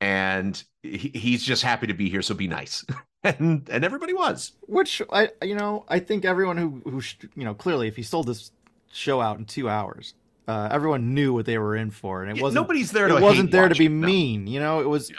And 0.00 0.62
he, 0.82 1.10
he's 1.14 1.42
just 1.42 1.64
happy 1.64 1.88
to 1.88 1.94
be 1.94 2.08
here. 2.08 2.22
So 2.22 2.34
be 2.34 2.46
nice. 2.46 2.84
and 3.38 3.68
and 3.70 3.84
everybody 3.84 4.12
was. 4.12 4.52
Which 4.66 5.02
I, 5.12 5.30
you 5.42 5.54
know, 5.54 5.84
I 5.88 5.98
think 5.98 6.24
everyone 6.24 6.56
who 6.56 6.82
who 6.88 7.00
sh- 7.00 7.16
you 7.34 7.44
know 7.44 7.54
clearly, 7.54 7.88
if 7.88 7.96
he 7.96 8.02
sold 8.02 8.26
this 8.26 8.50
show 8.92 9.20
out 9.20 9.38
in 9.38 9.44
two 9.44 9.68
hours, 9.68 10.14
uh, 10.46 10.68
everyone 10.70 11.14
knew 11.14 11.32
what 11.32 11.46
they 11.46 11.58
were 11.58 11.74
in 11.76 11.90
for, 11.90 12.22
and 12.22 12.30
it 12.30 12.36
Yeah, 12.36 12.42
wasn't. 12.42 12.62
nobody's 12.62 12.90
there 12.92 13.08
to 13.08 13.16
It 13.16 13.22
wasn't 13.22 13.50
there 13.50 13.68
to 13.68 13.74
be 13.74 13.88
mean. 13.88 14.46
You 14.46 14.60
know, 14.60 14.80
it 14.80 14.88
was. 14.88 15.10
Yeah. 15.10 15.16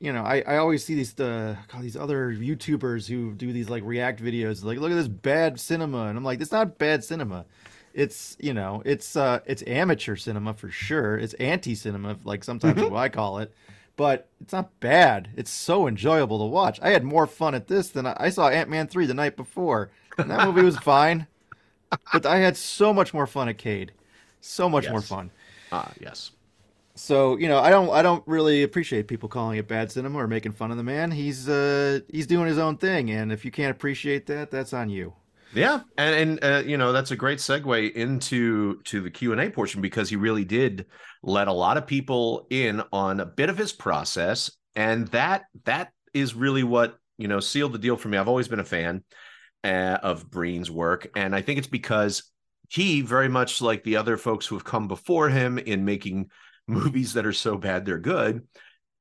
You 0.00 0.12
know, 0.12 0.22
I, 0.22 0.44
I 0.46 0.58
always 0.58 0.84
see 0.84 0.94
these 0.94 1.14
the 1.14 1.58
God, 1.72 1.82
these 1.82 1.96
other 1.96 2.32
YouTubers 2.32 3.08
who 3.08 3.32
do 3.34 3.52
these 3.52 3.68
like 3.68 3.82
react 3.84 4.22
videos, 4.22 4.62
like 4.62 4.78
look 4.78 4.92
at 4.92 4.94
this 4.94 5.08
bad 5.08 5.58
cinema, 5.58 6.04
and 6.06 6.16
I'm 6.16 6.22
like, 6.22 6.40
it's 6.40 6.52
not 6.52 6.78
bad 6.78 7.02
cinema. 7.02 7.46
It's 7.94 8.36
you 8.38 8.54
know, 8.54 8.80
it's 8.84 9.16
uh, 9.16 9.40
it's 9.44 9.64
amateur 9.66 10.14
cinema 10.14 10.54
for 10.54 10.70
sure. 10.70 11.18
It's 11.18 11.34
anti 11.34 11.74
cinema, 11.74 12.16
like 12.22 12.44
sometimes 12.44 12.80
Mm-hmm. 12.80 12.92
what 12.94 13.00
I 13.00 13.08
call 13.08 13.38
it, 13.38 13.52
but 13.98 14.28
it's 14.40 14.52
not 14.52 14.78
bad. 14.78 15.28
It's 15.36 15.50
so 15.50 15.88
enjoyable 15.88 16.38
to 16.38 16.44
watch. 16.44 16.78
I 16.80 16.90
had 16.90 17.02
more 17.02 17.26
fun 17.26 17.56
at 17.56 17.66
this 17.66 17.90
than 17.90 18.06
I, 18.06 18.16
I 18.16 18.28
saw 18.30 18.48
Ant 18.48 18.70
Man 18.70 18.86
three 18.86 19.06
the 19.06 19.12
night 19.12 19.36
before, 19.36 19.90
and 20.16 20.30
that 20.30 20.46
movie 20.46 20.62
was 20.62 20.78
fine. 20.94 21.26
But 22.12 22.24
I 22.24 22.38
had 22.38 22.56
so 22.56 22.94
much 22.94 23.12
more 23.12 23.26
fun 23.26 23.48
at 23.48 23.58
Cade, 23.58 23.92
so 24.40 24.68
much 24.68 24.88
more 24.88 25.02
fun. 25.02 25.32
Ah, 25.72 25.90
yes. 26.00 26.30
So 26.94 27.36
you 27.38 27.48
know, 27.48 27.58
I 27.58 27.70
don't, 27.70 27.90
I 27.90 28.02
don't 28.02 28.22
really 28.26 28.62
appreciate 28.62 29.08
people 29.08 29.28
calling 29.28 29.58
it 29.58 29.66
bad 29.66 29.90
cinema 29.90 30.18
or 30.18 30.28
making 30.28 30.52
fun 30.52 30.70
of 30.70 30.76
the 30.76 30.84
man. 30.84 31.10
He's, 31.10 31.48
uh, 31.48 32.00
he's 32.08 32.28
doing 32.28 32.46
his 32.46 32.58
own 32.58 32.76
thing, 32.76 33.10
and 33.10 33.32
if 33.32 33.44
you 33.44 33.50
can't 33.50 33.72
appreciate 33.72 34.26
that, 34.26 34.52
that's 34.52 34.72
on 34.72 34.90
you. 34.90 35.12
Yeah, 35.54 35.80
and 35.96 36.40
and 36.42 36.44
uh, 36.44 36.62
you 36.66 36.76
know 36.76 36.92
that's 36.92 37.10
a 37.10 37.16
great 37.16 37.38
segue 37.38 37.92
into 37.92 38.82
to 38.82 39.00
the 39.00 39.10
Q 39.10 39.32
and 39.32 39.40
A 39.40 39.50
portion 39.50 39.80
because 39.80 40.08
he 40.10 40.16
really 40.16 40.44
did 40.44 40.86
let 41.22 41.48
a 41.48 41.52
lot 41.52 41.76
of 41.78 41.86
people 41.86 42.46
in 42.50 42.82
on 42.92 43.20
a 43.20 43.26
bit 43.26 43.48
of 43.48 43.56
his 43.56 43.72
process, 43.72 44.50
and 44.76 45.08
that 45.08 45.44
that 45.64 45.92
is 46.12 46.34
really 46.34 46.62
what 46.64 46.98
you 47.16 47.28
know 47.28 47.40
sealed 47.40 47.72
the 47.72 47.78
deal 47.78 47.96
for 47.96 48.08
me. 48.08 48.18
I've 48.18 48.28
always 48.28 48.48
been 48.48 48.60
a 48.60 48.64
fan 48.64 49.04
uh, 49.64 49.98
of 50.02 50.30
Breen's 50.30 50.70
work, 50.70 51.08
and 51.16 51.34
I 51.34 51.40
think 51.40 51.58
it's 51.58 51.66
because 51.66 52.30
he 52.68 53.00
very 53.00 53.28
much 53.28 53.62
like 53.62 53.84
the 53.84 53.96
other 53.96 54.18
folks 54.18 54.46
who 54.46 54.54
have 54.54 54.64
come 54.64 54.86
before 54.86 55.30
him 55.30 55.58
in 55.58 55.84
making 55.84 56.30
movies 56.66 57.14
that 57.14 57.24
are 57.24 57.32
so 57.32 57.56
bad 57.56 57.86
they're 57.86 57.98
good. 57.98 58.46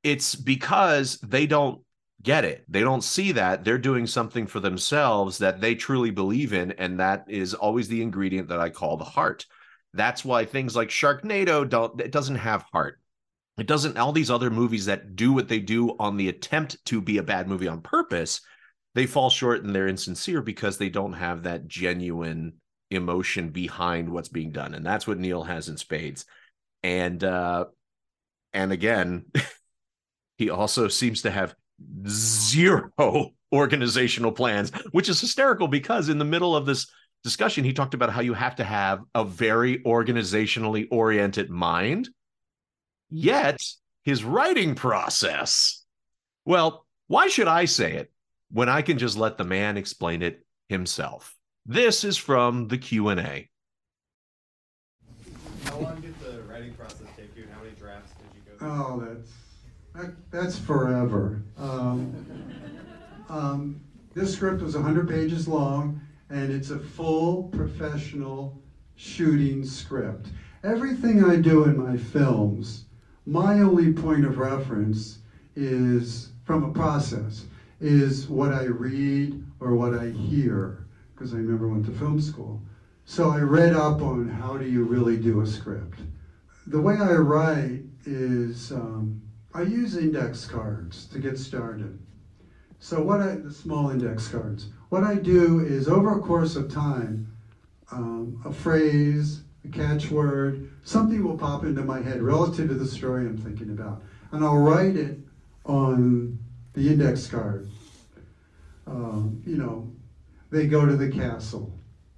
It's 0.03 0.35
because 0.35 1.17
they 1.17 1.45
don't 1.45 1.81
get 2.21 2.45
it. 2.45 2.65
They 2.67 2.81
don't 2.81 3.03
see 3.03 3.31
that. 3.33 3.63
They're 3.63 3.77
doing 3.77 4.07
something 4.07 4.47
for 4.47 4.59
themselves 4.59 5.37
that 5.37 5.61
they 5.61 5.75
truly 5.75 6.11
believe 6.11 6.53
in. 6.53 6.71
And 6.73 6.99
that 6.99 7.25
is 7.27 7.53
always 7.53 7.87
the 7.87 8.01
ingredient 8.01 8.49
that 8.49 8.59
I 8.59 8.69
call 8.69 8.97
the 8.97 9.05
heart. 9.05 9.45
That's 9.93 10.25
why 10.25 10.45
things 10.45 10.75
like 10.75 10.89
Sharknado 10.89 11.67
don't, 11.67 11.99
it 12.01 12.11
doesn't 12.11 12.35
have 12.35 12.63
heart. 12.71 12.99
It 13.57 13.67
doesn't, 13.67 13.97
all 13.97 14.11
these 14.11 14.29
other 14.29 14.49
movies 14.49 14.85
that 14.85 15.15
do 15.15 15.33
what 15.33 15.47
they 15.47 15.59
do 15.59 15.95
on 15.99 16.17
the 16.17 16.29
attempt 16.29 16.83
to 16.85 17.01
be 17.01 17.17
a 17.17 17.23
bad 17.23 17.47
movie 17.47 17.67
on 17.67 17.81
purpose, 17.81 18.41
they 18.93 19.05
fall 19.05 19.29
short 19.29 19.63
and 19.63 19.73
they're 19.73 19.87
insincere 19.87 20.41
because 20.41 20.77
they 20.77 20.89
don't 20.89 21.13
have 21.13 21.43
that 21.43 21.67
genuine 21.67 22.53
emotion 22.91 23.49
behind 23.49 24.09
what's 24.09 24.29
being 24.29 24.51
done. 24.51 24.73
And 24.73 24.85
that's 24.85 25.07
what 25.07 25.17
Neil 25.19 25.43
has 25.43 25.69
in 25.69 25.77
spades. 25.77 26.25
And, 26.83 27.23
uh, 27.23 27.65
and 28.53 28.71
again, 28.71 29.25
he 30.37 30.49
also 30.49 30.87
seems 30.87 31.23
to 31.23 31.31
have 31.31 31.55
zero 32.07 32.91
organizational 33.53 34.31
plans, 34.31 34.71
which 34.91 35.09
is 35.09 35.21
hysterical 35.21 35.67
because 35.67 36.09
in 36.09 36.17
the 36.17 36.25
middle 36.25 36.55
of 36.55 36.65
this 36.65 36.87
discussion, 37.23 37.63
he 37.63 37.73
talked 37.73 37.93
about 37.93 38.11
how 38.11 38.21
you 38.21 38.33
have 38.33 38.55
to 38.55 38.63
have 38.63 39.01
a 39.15 39.23
very 39.23 39.79
organizationally 39.79 40.87
oriented 40.91 41.49
mind. 41.49 42.09
Yet 43.09 43.61
his 44.03 44.23
writing 44.23 44.75
process, 44.75 45.83
well, 46.45 46.85
why 47.07 47.27
should 47.27 47.47
I 47.47 47.65
say 47.65 47.93
it 47.93 48.11
when 48.51 48.69
I 48.69 48.81
can 48.81 48.97
just 48.97 49.17
let 49.17 49.37
the 49.37 49.43
man 49.43 49.77
explain 49.77 50.21
it 50.21 50.45
himself? 50.69 51.35
This 51.65 52.03
is 52.03 52.17
from 52.17 52.67
the 52.67 52.77
Q&A. 52.77 53.49
How 55.65 55.79
long 55.79 55.99
did 56.01 56.17
the 56.19 56.41
writing 56.43 56.73
process 56.73 57.07
take 57.17 57.35
you, 57.35 57.43
and 57.43 57.51
how 57.51 57.61
many 57.61 57.75
drafts 57.75 58.13
did 58.13 58.27
you 58.33 58.41
go 58.49 58.57
through? 58.57 58.69
Oh, 58.69 59.05
that's 59.05 59.31
that, 59.97 60.31
that's 60.31 60.57
forever. 60.57 61.41
Um, 61.57 62.25
um, 63.29 63.81
this 64.13 64.33
script 64.33 64.61
was 64.61 64.75
100 64.75 65.07
pages 65.07 65.47
long, 65.47 65.99
and 66.29 66.51
it's 66.51 66.69
a 66.69 66.79
full 66.79 67.43
professional 67.49 68.61
shooting 68.95 69.65
script. 69.65 70.27
Everything 70.63 71.23
I 71.23 71.35
do 71.37 71.65
in 71.65 71.77
my 71.77 71.97
films, 71.97 72.85
my 73.25 73.59
only 73.59 73.93
point 73.93 74.25
of 74.25 74.37
reference 74.37 75.19
is 75.55 76.29
from 76.43 76.63
a 76.63 76.73
process, 76.73 77.45
is 77.79 78.27
what 78.27 78.53
I 78.53 78.63
read 78.63 79.43
or 79.59 79.75
what 79.75 79.93
I 79.93 80.09
hear, 80.09 80.87
because 81.13 81.33
I 81.33 81.37
never 81.37 81.67
went 81.67 81.85
to 81.85 81.91
film 81.91 82.19
school. 82.19 82.61
So 83.05 83.29
I 83.29 83.39
read 83.39 83.73
up 83.73 84.01
on 84.01 84.27
how 84.27 84.57
do 84.57 84.65
you 84.65 84.83
really 84.83 85.17
do 85.17 85.41
a 85.41 85.47
script. 85.47 85.99
The 86.67 86.81
way 86.81 86.95
I 86.99 87.13
write 87.13 87.83
is 88.05 88.71
um, 88.71 89.21
I 89.57 89.63
use 89.63 89.97
index 89.97 90.45
cards 90.45 91.07
to 91.07 91.17
get 91.17 91.39
started. 91.39 91.97
So 92.77 93.01
what 93.01 93.21
I, 93.21 93.37
the 93.37 93.51
small 93.51 93.89
index 93.89 94.27
cards, 94.27 94.67
what 94.89 95.03
I 95.03 95.15
do 95.15 95.61
is 95.61 95.87
over 95.87 96.19
a 96.19 96.21
course 96.21 96.55
of 96.55 96.71
time, 96.71 97.35
um, 97.91 98.39
a 98.45 98.51
phrase, 98.51 99.41
a 99.65 99.67
catchword, 99.69 100.69
something 100.83 101.23
will 101.23 101.35
pop 101.35 101.63
into 101.63 101.81
my 101.81 101.99
head 101.99 102.21
relative 102.21 102.67
to 102.67 102.75
the 102.75 102.85
story 102.85 103.25
I'm 103.25 103.35
thinking 103.35 103.71
about. 103.71 104.03
And 104.31 104.45
I'll 104.45 104.59
write 104.59 104.95
it 104.95 105.17
on 105.65 106.37
the 106.73 106.89
index 106.89 107.25
card. 107.25 107.67
Um, 108.85 109.41
you 109.43 109.57
know, 109.57 109.91
they 110.51 110.67
go 110.67 110.85
to 110.85 110.95
the 110.95 111.09
castle, 111.09 111.73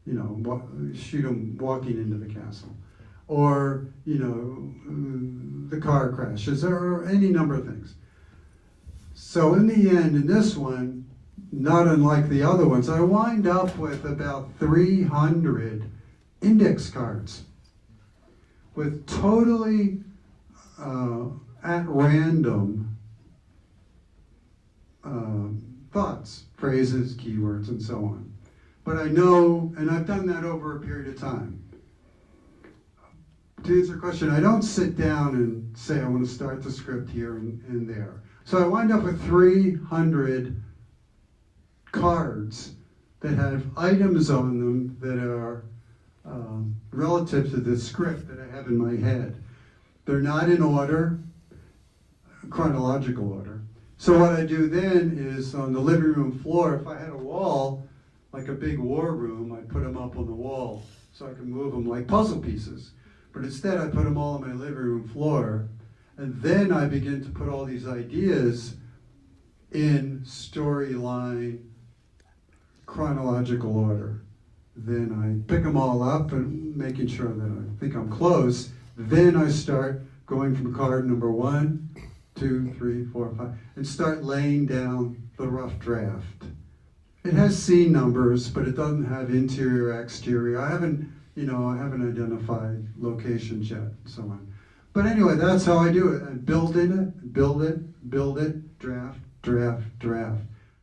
you 0.05 0.13
know, 0.13 0.91
shoot 0.93 1.21
them 1.21 1.57
walking 1.57 1.95
into 1.99 2.17
the 2.17 2.33
castle. 2.33 2.75
Or, 3.29 3.87
you 4.05 4.19
know, 4.19 5.69
the 5.69 5.79
car 5.79 6.11
crashes, 6.11 6.65
or 6.65 7.07
any 7.07 7.29
number 7.29 7.55
of 7.55 7.65
things. 7.65 7.95
So 9.13 9.53
in 9.53 9.67
the 9.67 9.89
end, 9.89 10.15
in 10.15 10.27
this 10.27 10.57
one, 10.57 11.05
not 11.51 11.87
unlike 11.87 12.27
the 12.27 12.43
other 12.43 12.67
ones, 12.67 12.89
I 12.89 12.99
wind 12.99 13.47
up 13.47 13.77
with 13.77 14.03
about 14.05 14.49
300 14.59 15.89
index 16.41 16.89
cards 16.89 17.43
with 18.75 19.05
totally 19.07 19.99
uh, 20.79 21.25
at 21.63 21.87
random 21.87 22.97
um, 25.03 25.61
thoughts, 25.91 26.45
phrases, 26.55 27.15
keywords, 27.15 27.69
and 27.69 27.81
so 27.81 27.97
on. 27.97 28.31
But 28.83 28.97
I 28.97 29.09
know, 29.09 29.73
and 29.77 29.91
I've 29.91 30.05
done 30.05 30.25
that 30.27 30.43
over 30.43 30.77
a 30.77 30.79
period 30.79 31.09
of 31.09 31.19
time. 31.19 31.61
To 33.69 33.77
answer 33.77 33.91
your 33.91 34.01
question, 34.01 34.31
I 34.31 34.39
don't 34.39 34.63
sit 34.63 34.97
down 34.97 35.35
and 35.35 35.77
say 35.77 36.01
I 36.01 36.07
want 36.07 36.25
to 36.25 36.31
start 36.31 36.63
the 36.63 36.71
script 36.71 37.07
here 37.07 37.35
and, 37.35 37.63
and 37.65 37.87
there. 37.87 38.23
So 38.43 38.57
I 38.57 38.65
wind 38.65 38.91
up 38.91 39.03
with 39.03 39.23
300 39.27 40.59
cards 41.91 42.73
that 43.19 43.35
have 43.35 43.67
items 43.77 44.31
on 44.31 44.57
them 44.57 44.97
that 45.01 45.19
are 45.19 45.65
um, 46.25 46.77
relative 46.91 47.51
to 47.51 47.57
the 47.57 47.77
script 47.77 48.27
that 48.29 48.39
I 48.39 48.55
have 48.55 48.65
in 48.65 48.75
my 48.75 48.95
head. 48.95 49.43
They're 50.05 50.19
not 50.19 50.49
in 50.49 50.63
order, 50.63 51.19
chronological 52.49 53.31
order. 53.31 53.61
So 53.97 54.17
what 54.17 54.33
I 54.33 54.45
do 54.47 54.67
then 54.67 55.15
is 55.15 55.53
on 55.53 55.73
the 55.73 55.79
living 55.79 56.11
room 56.11 56.39
floor, 56.39 56.73
if 56.73 56.87
I 56.87 56.97
had 56.97 57.11
a 57.11 57.17
wall, 57.17 57.87
like 58.31 58.47
a 58.47 58.53
big 58.53 58.79
war 58.79 59.13
room, 59.13 59.51
I 59.51 59.61
put 59.71 59.83
them 59.83 59.95
up 59.95 60.17
on 60.17 60.25
the 60.25 60.33
wall 60.33 60.81
so 61.13 61.27
I 61.27 61.33
can 61.33 61.51
move 61.51 61.71
them 61.71 61.85
like 61.85 62.07
puzzle 62.07 62.39
pieces. 62.39 62.93
But 63.33 63.43
instead, 63.43 63.77
I 63.77 63.87
put 63.87 64.03
them 64.03 64.17
all 64.17 64.35
on 64.35 64.41
my 64.41 64.53
living 64.53 64.75
room 64.75 65.07
floor, 65.07 65.69
and 66.17 66.41
then 66.41 66.71
I 66.71 66.85
begin 66.85 67.23
to 67.23 67.29
put 67.29 67.47
all 67.47 67.65
these 67.65 67.87
ideas 67.87 68.75
in 69.71 70.21
storyline 70.25 71.63
chronological 72.85 73.77
order. 73.77 74.21
Then 74.75 75.11
I 75.13 75.51
pick 75.51 75.63
them 75.63 75.77
all 75.77 76.01
up 76.01 76.31
and 76.31 76.75
making 76.75 77.07
sure 77.07 77.31
that 77.33 77.43
I 77.43 77.79
think 77.79 77.95
I'm 77.95 78.09
close. 78.09 78.71
Then 78.97 79.35
I 79.35 79.49
start 79.49 80.01
going 80.25 80.55
from 80.55 80.73
card 80.73 81.07
number 81.07 81.31
one, 81.31 81.89
two, 82.35 82.73
three, 82.77 83.05
four, 83.05 83.33
five, 83.37 83.57
and 83.75 83.85
start 83.85 84.23
laying 84.23 84.65
down 84.65 85.29
the 85.37 85.47
rough 85.47 85.77
draft. 85.79 86.45
It 87.23 87.33
has 87.33 87.61
scene 87.61 87.91
numbers, 87.91 88.49
but 88.49 88.67
it 88.67 88.75
doesn't 88.75 89.05
have 89.05 89.29
interior, 89.29 90.01
exterior. 90.01 90.59
I 90.59 90.69
haven't, 90.69 91.11
you 91.35 91.45
know, 91.45 91.67
I 91.67 91.77
haven't 91.77 92.07
identified 92.07 92.85
locations 92.97 93.69
yet, 93.69 93.79
and 93.79 93.97
so 94.05 94.23
on. 94.23 94.53
But 94.93 95.05
anyway, 95.05 95.35
that's 95.35 95.65
how 95.65 95.77
I 95.77 95.91
do 95.91 96.13
it. 96.13 96.23
I 96.23 96.33
build 96.33 96.75
in 96.75 96.91
it, 96.91 97.33
build 97.33 97.61
it, 97.61 98.09
build 98.09 98.39
it, 98.39 98.79
draft, 98.79 99.19
draft, 99.41 99.99
draft. 99.99 100.41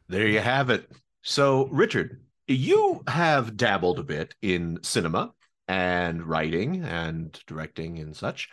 There 0.09 0.29
you 0.29 0.41
have 0.41 0.71
it. 0.71 0.91
So, 1.23 1.67
Richard, 1.73 2.21
you 2.47 3.03
have 3.09 3.57
dabbled 3.57 3.99
a 3.99 4.05
bit 4.05 4.35
in 4.41 4.79
cinema 4.83 5.33
and 5.67 6.23
writing 6.23 6.85
and 6.85 7.39
directing 7.47 7.99
and 7.99 8.17
such. 8.17 8.49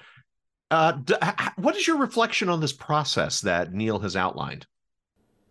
Uh, 0.72 0.94
d- 0.94 1.14
h- 1.24 1.52
what 1.58 1.76
is 1.76 1.86
your 1.86 1.98
reflection 1.98 2.50
on 2.50 2.60
this 2.60 2.74
process 2.74 3.42
that 3.42 3.72
Neil 3.72 4.00
has 4.00 4.16
outlined? 4.16 4.66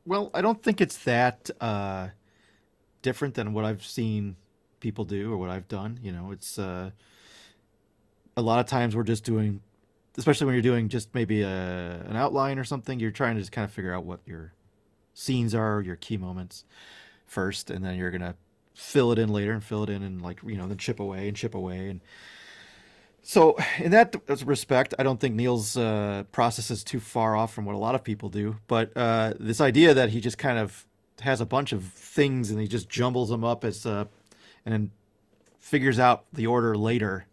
Well, 0.04 0.32
I 0.34 0.40
don't 0.40 0.60
think 0.60 0.80
it's 0.80 0.98
that 1.04 1.48
uh, 1.60 2.08
different 3.02 3.34
than 3.34 3.52
what 3.52 3.64
I've 3.64 3.84
seen 3.84 4.34
people 4.82 5.06
do 5.06 5.32
or 5.32 5.38
what 5.38 5.48
I've 5.48 5.68
done. 5.68 5.98
You 6.02 6.12
know, 6.12 6.32
it's 6.32 6.58
uh, 6.58 6.90
a 8.36 8.42
lot 8.42 8.60
of 8.60 8.66
times 8.66 8.94
we're 8.94 9.04
just 9.04 9.24
doing, 9.24 9.62
especially 10.18 10.44
when 10.44 10.54
you're 10.54 10.62
doing 10.62 10.90
just 10.90 11.14
maybe 11.14 11.40
a, 11.40 12.04
an 12.06 12.16
outline 12.16 12.58
or 12.58 12.64
something, 12.64 13.00
you're 13.00 13.10
trying 13.10 13.36
to 13.36 13.40
just 13.40 13.52
kind 13.52 13.64
of 13.64 13.72
figure 13.72 13.94
out 13.94 14.04
what 14.04 14.20
your 14.26 14.52
scenes 15.14 15.54
are, 15.54 15.80
your 15.80 15.96
key 15.96 16.18
moments 16.18 16.64
first, 17.24 17.70
and 17.70 17.82
then 17.82 17.96
you're 17.96 18.10
going 18.10 18.20
to 18.20 18.34
fill 18.74 19.12
it 19.12 19.18
in 19.18 19.30
later 19.30 19.52
and 19.52 19.62
fill 19.64 19.84
it 19.84 19.88
in 19.88 20.02
and 20.02 20.20
like, 20.20 20.40
you 20.42 20.56
know, 20.56 20.66
then 20.66 20.76
chip 20.76 21.00
away 21.00 21.28
and 21.28 21.36
chip 21.36 21.54
away. 21.54 21.88
And 21.88 22.00
so, 23.22 23.56
in 23.78 23.92
that 23.92 24.16
respect, 24.44 24.94
I 24.98 25.04
don't 25.04 25.20
think 25.20 25.36
Neil's 25.36 25.76
uh, 25.76 26.24
process 26.32 26.72
is 26.72 26.82
too 26.82 26.98
far 26.98 27.36
off 27.36 27.54
from 27.54 27.64
what 27.64 27.76
a 27.76 27.78
lot 27.78 27.94
of 27.94 28.02
people 28.02 28.28
do. 28.28 28.56
But 28.66 28.96
uh, 28.96 29.34
this 29.38 29.60
idea 29.60 29.94
that 29.94 30.08
he 30.08 30.20
just 30.20 30.38
kind 30.38 30.58
of 30.58 30.84
has 31.20 31.40
a 31.40 31.46
bunch 31.46 31.72
of 31.72 31.84
things 31.84 32.50
and 32.50 32.60
he 32.60 32.66
just 32.66 32.88
jumbles 32.88 33.28
them 33.28 33.44
up 33.44 33.64
as, 33.64 33.86
uh, 33.86 34.06
and 34.64 34.72
then 34.72 34.90
figures 35.58 35.98
out 35.98 36.24
the 36.32 36.46
order 36.46 36.76
later. 36.76 37.26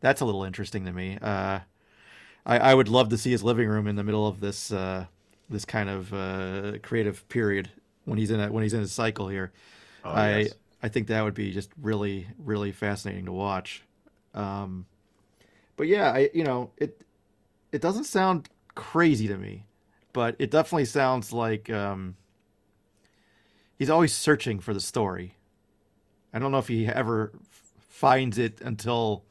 That's 0.00 0.20
a 0.20 0.24
little 0.24 0.44
interesting 0.44 0.84
to 0.86 0.92
me. 0.92 1.18
Uh, 1.20 1.60
I, 2.46 2.58
I 2.58 2.74
would 2.74 2.88
love 2.88 3.08
to 3.10 3.18
see 3.18 3.30
his 3.30 3.42
living 3.42 3.68
room 3.68 3.86
in 3.86 3.96
the 3.96 4.04
middle 4.04 4.26
of 4.26 4.40
this 4.40 4.72
uh, 4.72 5.06
this 5.48 5.64
kind 5.64 5.88
of 5.88 6.12
uh, 6.12 6.78
creative 6.82 7.26
period 7.28 7.70
when 8.04 8.18
he's 8.18 8.30
in 8.30 8.40
a, 8.40 8.50
when 8.50 8.62
he's 8.62 8.74
in 8.74 8.80
his 8.80 8.92
cycle 8.92 9.28
here. 9.28 9.52
Oh, 10.04 10.10
I 10.10 10.38
yes. 10.38 10.54
I 10.82 10.88
think 10.88 11.06
that 11.08 11.22
would 11.22 11.34
be 11.34 11.52
just 11.52 11.70
really 11.80 12.28
really 12.38 12.72
fascinating 12.72 13.24
to 13.26 13.32
watch. 13.32 13.82
Um, 14.34 14.86
but 15.76 15.86
yeah, 15.86 16.10
I 16.10 16.30
you 16.34 16.44
know 16.44 16.70
it 16.76 17.00
it 17.72 17.80
doesn't 17.80 18.04
sound 18.04 18.48
crazy 18.74 19.26
to 19.28 19.36
me, 19.36 19.64
but 20.12 20.36
it 20.38 20.50
definitely 20.50 20.84
sounds 20.84 21.32
like 21.32 21.70
um, 21.70 22.16
he's 23.78 23.90
always 23.90 24.14
searching 24.14 24.60
for 24.60 24.74
the 24.74 24.80
story. 24.80 25.36
I 26.34 26.40
don't 26.40 26.50
know 26.50 26.58
if 26.58 26.68
he 26.68 26.86
ever 26.86 27.32
finds 27.78 28.38
it 28.38 28.60
until 28.60 29.24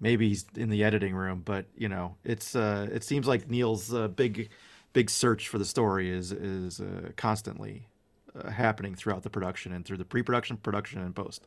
maybe 0.00 0.28
he's 0.28 0.46
in 0.56 0.70
the 0.70 0.84
editing 0.84 1.14
room, 1.14 1.42
but 1.44 1.66
you 1.76 1.88
know, 1.88 2.14
it's 2.24 2.54
uh, 2.54 2.88
it 2.92 3.02
seems 3.02 3.26
like 3.26 3.50
Neil's 3.50 3.92
uh, 3.92 4.08
big 4.08 4.50
big 4.92 5.10
search 5.10 5.48
for 5.48 5.58
the 5.58 5.64
story 5.64 6.10
is 6.10 6.30
is 6.30 6.80
uh, 6.80 7.10
constantly 7.16 7.88
uh, 8.34 8.50
happening 8.50 8.94
throughout 8.94 9.24
the 9.24 9.30
production 9.30 9.72
and 9.72 9.84
through 9.84 9.96
the 9.96 10.04
pre-production, 10.04 10.56
production, 10.58 11.00
and 11.00 11.14
post. 11.14 11.46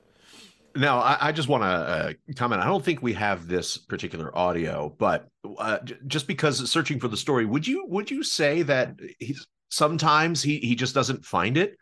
Now, 0.76 1.00
I, 1.00 1.30
I 1.30 1.32
just 1.32 1.48
want 1.48 1.64
to 1.64 1.68
uh, 1.68 2.14
comment. 2.36 2.62
I 2.62 2.66
don't 2.66 2.84
think 2.84 3.02
we 3.02 3.14
have 3.14 3.48
this 3.48 3.78
particular 3.78 4.38
audio, 4.38 4.94
but 4.98 5.28
uh, 5.58 5.80
j- 5.80 5.96
just 6.06 6.28
because 6.28 6.70
searching 6.70 7.00
for 7.00 7.08
the 7.08 7.18
story, 7.18 7.46
would 7.46 7.66
you 7.66 7.86
would 7.88 8.12
you 8.12 8.24
say 8.24 8.62
that 8.64 9.00
he's 9.20 9.48
sometimes 9.70 10.44
he 10.44 10.60
he 10.60 10.76
just 10.76 10.94
doesn't 10.94 11.26
find 11.26 11.56
it? 11.56 11.78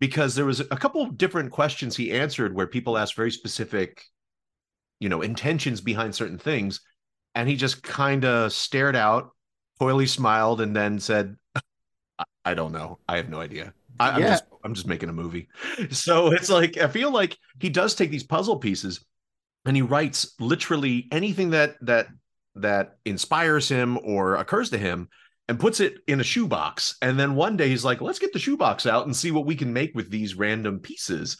Because 0.00 0.34
there 0.34 0.46
was 0.46 0.60
a 0.60 0.66
couple 0.76 1.06
different 1.06 1.52
questions 1.52 1.96
he 1.96 2.12
answered 2.12 2.54
where 2.54 2.66
people 2.66 2.98
asked 2.98 3.16
very 3.16 3.30
specific, 3.30 4.04
you 4.98 5.08
know, 5.08 5.22
intentions 5.22 5.80
behind 5.80 6.14
certain 6.14 6.38
things, 6.38 6.80
and 7.34 7.48
he 7.48 7.56
just 7.56 7.82
kind 7.82 8.24
of 8.24 8.52
stared 8.52 8.96
out, 8.96 9.30
coyly 9.78 10.06
smiled, 10.06 10.60
and 10.60 10.74
then 10.74 10.98
said, 11.00 11.36
"I, 12.18 12.24
I 12.44 12.54
don't 12.54 12.72
know. 12.72 12.98
I 13.08 13.16
have 13.16 13.28
no 13.28 13.40
idea." 13.40 13.74
I, 13.98 14.10
I'm 14.12 14.20
Yeah. 14.20 14.26
just 14.26 14.44
I'm 14.64 14.74
just 14.74 14.86
making 14.86 15.08
a 15.08 15.12
movie. 15.12 15.48
So 15.90 16.32
it's 16.32 16.48
like 16.50 16.78
I 16.78 16.88
feel 16.88 17.10
like 17.10 17.36
he 17.60 17.70
does 17.70 17.94
take 17.94 18.10
these 18.10 18.24
puzzle 18.24 18.58
pieces 18.58 19.04
and 19.66 19.76
he 19.76 19.82
writes 19.82 20.34
literally 20.40 21.08
anything 21.12 21.50
that 21.50 21.76
that 21.82 22.08
that 22.56 22.98
inspires 23.04 23.68
him 23.68 23.98
or 24.04 24.36
occurs 24.36 24.70
to 24.70 24.78
him 24.78 25.08
and 25.50 25.58
puts 25.58 25.80
it 25.80 25.98
in 26.06 26.20
a 26.20 26.24
shoebox. 26.24 26.94
And 27.02 27.18
then 27.18 27.34
one 27.34 27.56
day 27.56 27.68
he's 27.68 27.84
like, 27.84 28.00
let's 28.00 28.20
get 28.20 28.32
the 28.32 28.38
shoebox 28.38 28.86
out 28.86 29.06
and 29.06 29.16
see 29.16 29.32
what 29.32 29.46
we 29.46 29.56
can 29.56 29.72
make 29.72 29.92
with 29.96 30.08
these 30.08 30.36
random 30.36 30.78
pieces. 30.78 31.38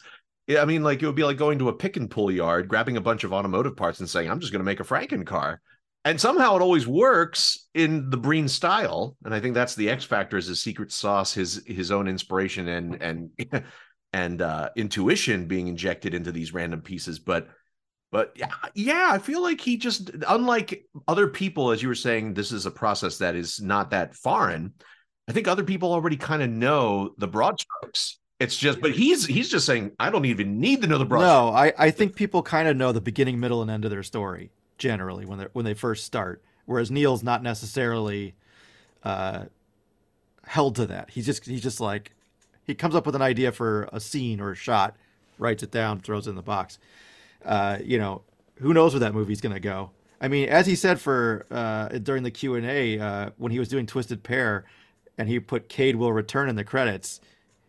I 0.49 0.65
mean, 0.65 0.83
like 0.83 1.01
it 1.01 1.05
would 1.05 1.15
be 1.15 1.23
like 1.23 1.37
going 1.37 1.59
to 1.59 1.69
a 1.69 1.73
pick 1.73 1.95
and 1.95 2.11
pull 2.11 2.29
yard, 2.29 2.67
grabbing 2.67 2.97
a 2.97 3.01
bunch 3.01 3.23
of 3.23 3.31
automotive 3.31 3.77
parts 3.77 4.01
and 4.01 4.09
saying, 4.09 4.29
I'm 4.29 4.41
just 4.41 4.51
going 4.51 4.59
to 4.59 4.65
make 4.65 4.81
a 4.81 4.83
Franken 4.83 5.25
car. 5.25 5.61
And 6.03 6.19
somehow 6.19 6.57
it 6.57 6.61
always 6.61 6.85
works 6.85 7.69
in 7.73 8.09
the 8.09 8.17
Breen 8.17 8.49
style. 8.49 9.15
And 9.23 9.33
I 9.33 9.39
think 9.39 9.53
that's 9.53 9.75
the 9.75 9.89
X 9.89 10.03
factor 10.03 10.35
is 10.35 10.47
his 10.47 10.61
secret 10.61 10.91
sauce, 10.91 11.33
his 11.33 11.63
his 11.65 11.89
own 11.89 12.09
inspiration 12.09 12.67
and 12.67 13.01
and 13.01 13.29
and 14.11 14.41
uh 14.41 14.71
intuition 14.75 15.45
being 15.45 15.69
injected 15.69 16.13
into 16.13 16.33
these 16.33 16.53
random 16.53 16.81
pieces. 16.81 17.17
But 17.17 17.47
but 18.11 18.33
yeah, 18.35 18.51
yeah, 18.75 19.09
I 19.11 19.17
feel 19.17 19.41
like 19.41 19.61
he 19.61 19.77
just 19.77 20.11
unlike 20.27 20.85
other 21.07 21.27
people, 21.27 21.71
as 21.71 21.81
you 21.81 21.87
were 21.87 21.95
saying, 21.95 22.33
this 22.33 22.51
is 22.51 22.65
a 22.65 22.71
process 22.71 23.17
that 23.19 23.35
is 23.35 23.61
not 23.61 23.91
that 23.91 24.15
foreign. 24.15 24.73
I 25.27 25.31
think 25.31 25.47
other 25.47 25.63
people 25.63 25.93
already 25.93 26.17
kind 26.17 26.41
of 26.41 26.49
know 26.49 27.13
the 27.17 27.27
broad 27.27 27.59
strokes. 27.59 28.19
It's 28.41 28.57
just, 28.57 28.81
but 28.81 28.91
he's 28.91 29.25
he's 29.25 29.49
just 29.49 29.65
saying, 29.65 29.91
I 29.99 30.09
don't 30.09 30.25
even 30.25 30.59
need 30.59 30.81
to 30.81 30.87
know 30.87 30.97
the 30.97 31.05
broad. 31.05 31.21
No, 31.21 31.49
I, 31.49 31.73
I 31.77 31.91
think 31.91 32.15
people 32.15 32.41
kind 32.41 32.67
of 32.67 32.75
know 32.75 32.91
the 32.91 32.99
beginning, 32.99 33.39
middle, 33.39 33.61
and 33.61 33.71
end 33.71 33.85
of 33.85 33.91
their 33.91 34.03
story 34.03 34.51
generally 34.77 35.25
when 35.25 35.39
they 35.39 35.47
when 35.53 35.63
they 35.63 35.75
first 35.75 36.05
start. 36.05 36.43
Whereas 36.65 36.91
Neil's 36.91 37.23
not 37.23 37.43
necessarily 37.43 38.35
uh, 39.03 39.45
held 40.43 40.75
to 40.77 40.87
that. 40.87 41.11
He's 41.11 41.25
just 41.25 41.45
he's 41.45 41.61
just 41.61 41.79
like 41.79 42.13
he 42.65 42.75
comes 42.75 42.95
up 42.95 43.05
with 43.05 43.15
an 43.15 43.21
idea 43.21 43.51
for 43.51 43.87
a 43.93 43.99
scene 43.99 44.41
or 44.41 44.51
a 44.51 44.55
shot, 44.55 44.97
writes 45.37 45.63
it 45.63 45.71
down, 45.71 45.99
throws 46.01 46.27
it 46.27 46.31
in 46.31 46.35
the 46.35 46.41
box. 46.41 46.79
Uh, 47.45 47.77
you 47.83 47.97
know, 47.97 48.21
who 48.55 48.73
knows 48.73 48.93
where 48.93 48.99
that 49.01 49.13
movie's 49.13 49.41
gonna 49.41 49.59
go? 49.59 49.91
I 50.19 50.27
mean, 50.27 50.49
as 50.49 50.67
he 50.67 50.75
said 50.75 50.99
for 50.99 51.45
uh, 51.49 51.87
during 51.99 52.23
the 52.23 52.31
Q 52.31 52.55
and 52.55 52.65
A 52.65 52.99
uh, 52.99 53.29
when 53.37 53.51
he 53.51 53.59
was 53.59 53.67
doing 53.67 53.85
Twisted 53.85 54.23
Pair, 54.23 54.65
and 55.17 55.27
he 55.27 55.39
put 55.39 55.69
Cade 55.69 55.95
will 55.95 56.13
return 56.13 56.49
in 56.49 56.55
the 56.55 56.63
credits. 56.63 57.21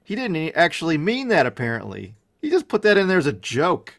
He 0.04 0.14
didn't 0.14 0.54
actually 0.54 0.98
mean 0.98 1.28
that. 1.28 1.46
Apparently, 1.46 2.14
he 2.40 2.50
just 2.50 2.68
put 2.68 2.82
that 2.82 2.98
in 2.98 3.08
there 3.08 3.18
as 3.18 3.26
a 3.26 3.32
joke. 3.32 3.94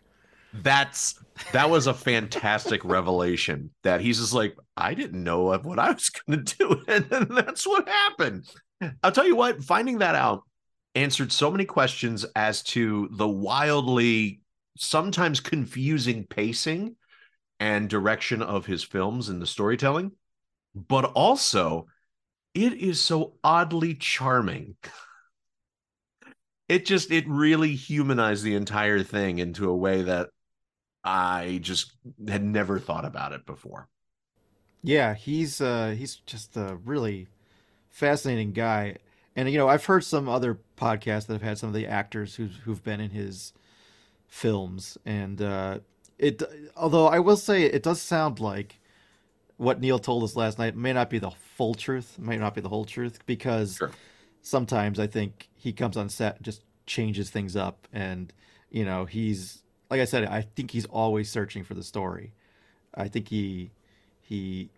That's 0.62 1.20
that 1.52 1.70
was 1.70 1.88
a 1.88 1.94
fantastic 1.94 2.84
revelation 2.86 3.72
that 3.84 4.02
he's 4.02 4.20
just 4.20 4.34
like, 4.34 4.56
I 4.78 4.94
didn't 4.94 5.24
know 5.24 5.44
what 5.64 5.80
I 5.80 5.92
was 5.92 6.10
going 6.10 6.44
to 6.46 6.56
do. 6.58 6.84
And 6.88 7.06
then 7.10 7.28
that's 7.30 7.66
what 7.66 7.88
happened. 7.88 8.46
I'll 9.02 9.12
tell 9.12 9.26
you 9.26 9.36
what, 9.36 9.64
finding 9.64 10.00
that 10.00 10.16
out 10.16 10.44
answered 10.96 11.32
so 11.32 11.50
many 11.50 11.66
questions 11.66 12.26
as 12.36 12.62
to 12.62 13.10
the 13.12 13.28
wildly, 13.28 14.42
sometimes 14.78 15.40
confusing 15.40 16.26
pacing 16.26 16.96
and 17.60 17.90
direction 17.90 18.42
of 18.42 18.66
his 18.66 18.84
films 18.84 19.30
and 19.30 19.42
the 19.42 19.48
storytelling. 19.48 20.12
But 20.76 21.06
also, 21.06 21.88
it 22.54 22.74
is 22.74 23.02
so 23.02 23.36
oddly 23.44 23.96
charming. 23.96 24.76
It 26.68 26.86
just, 26.86 27.12
it 27.12 27.28
really 27.28 27.76
humanized 27.76 28.44
the 28.44 28.56
entire 28.56 29.04
thing 29.04 29.40
into 29.40 29.70
a 29.70 29.76
way 29.76 30.02
that 30.04 30.30
I 31.04 31.60
just 31.62 31.94
had 32.28 32.44
never 32.44 32.80
thought 32.80 33.06
about 33.06 33.34
it 33.34 33.46
before. 33.46 33.90
Yeah, 34.82 35.14
he's 35.14 35.62
uh, 35.62 35.96
he's 35.98 36.16
just 36.16 36.58
a 36.58 36.78
really 36.84 37.28
fascinating 37.90 38.54
guy, 38.54 38.98
and 39.36 39.50
you 39.52 39.58
know 39.58 39.70
I've 39.70 39.86
heard 39.86 40.04
some 40.04 40.30
other 40.30 40.60
podcasts 40.78 41.28
that 41.28 41.34
have 41.34 41.42
had 41.42 41.58
some 41.58 41.70
of 41.70 41.76
the 41.76 41.88
actors 41.88 42.36
who've 42.36 42.56
who've 42.66 42.84
been 42.84 43.00
in 43.00 43.12
his 43.12 43.54
films, 44.34 44.98
and 45.06 45.42
uh, 45.44 45.78
it 46.18 46.42
although 46.76 47.06
I 47.08 47.20
will 47.20 47.38
say 47.38 47.64
it 47.66 47.84
does 47.84 48.02
sound 48.02 48.40
like 48.40 48.80
what 49.58 49.80
Neil 49.80 50.00
told 50.00 50.24
us 50.24 50.36
last 50.36 50.58
night 50.58 50.76
may 50.76 50.92
not 50.92 51.12
be 51.12 51.20
the 51.20 51.30
full 51.30 51.76
truth, 51.76 52.18
may 52.18 52.36
not 52.36 52.56
be 52.56 52.62
the 52.62 52.68
whole 52.70 52.84
truth, 52.84 53.20
because 53.28 53.76
Sure. 53.78 53.92
sometimes 54.42 55.00
I 55.00 55.06
think 55.06 55.50
he 55.56 55.72
comes 55.72 55.96
on 55.96 56.10
set 56.10 56.38
and 56.38 56.46
just 56.46 56.64
changes 56.88 57.30
things 57.30 57.56
up, 57.56 57.88
and 57.94 58.34
you 58.72 58.84
know 58.84 59.06
he's 59.06 59.62
like 59.92 60.02
I 60.02 60.06
said, 60.06 60.26
I 60.26 60.42
think 60.42 60.72
he's 60.72 60.86
always 60.86 61.30
searching 61.30 61.64
for 61.64 61.76
the 61.76 61.84
story. 61.84 62.34
I 62.96 63.08
think 63.10 63.30
he 63.30 63.70
he 64.20 64.70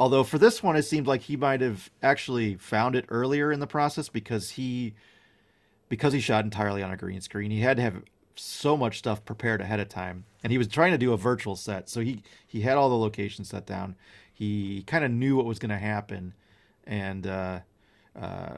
although 0.00 0.24
for 0.24 0.38
this 0.38 0.64
one 0.64 0.74
it 0.74 0.82
seemed 0.82 1.06
like 1.06 1.20
he 1.22 1.36
might 1.36 1.60
have 1.60 1.90
actually 2.02 2.56
found 2.56 2.96
it 2.96 3.04
earlier 3.08 3.52
in 3.52 3.60
the 3.60 3.68
process 3.68 4.08
because 4.08 4.50
he 4.50 4.94
because 5.88 6.12
he 6.12 6.20
shot 6.20 6.44
entirely 6.44 6.82
on 6.82 6.90
a 6.90 6.96
green 6.96 7.20
screen 7.20 7.50
he 7.50 7.60
had 7.60 7.76
to 7.76 7.82
have 7.82 8.02
so 8.36 8.76
much 8.76 8.98
stuff 8.98 9.24
prepared 9.24 9.60
ahead 9.60 9.80
of 9.80 9.88
time 9.88 10.24
and 10.42 10.50
he 10.50 10.58
was 10.58 10.68
trying 10.68 10.92
to 10.92 10.98
do 10.98 11.12
a 11.12 11.16
virtual 11.16 11.56
set 11.56 11.88
so 11.88 12.00
he 12.00 12.22
he 12.46 12.60
had 12.60 12.76
all 12.76 12.88
the 12.88 12.96
locations 12.96 13.48
set 13.48 13.66
down 13.66 13.94
he 14.32 14.82
kind 14.86 15.04
of 15.04 15.10
knew 15.10 15.36
what 15.36 15.44
was 15.44 15.58
going 15.58 15.70
to 15.70 15.76
happen 15.76 16.32
and 16.86 17.26
uh 17.26 17.58
uh 18.20 18.56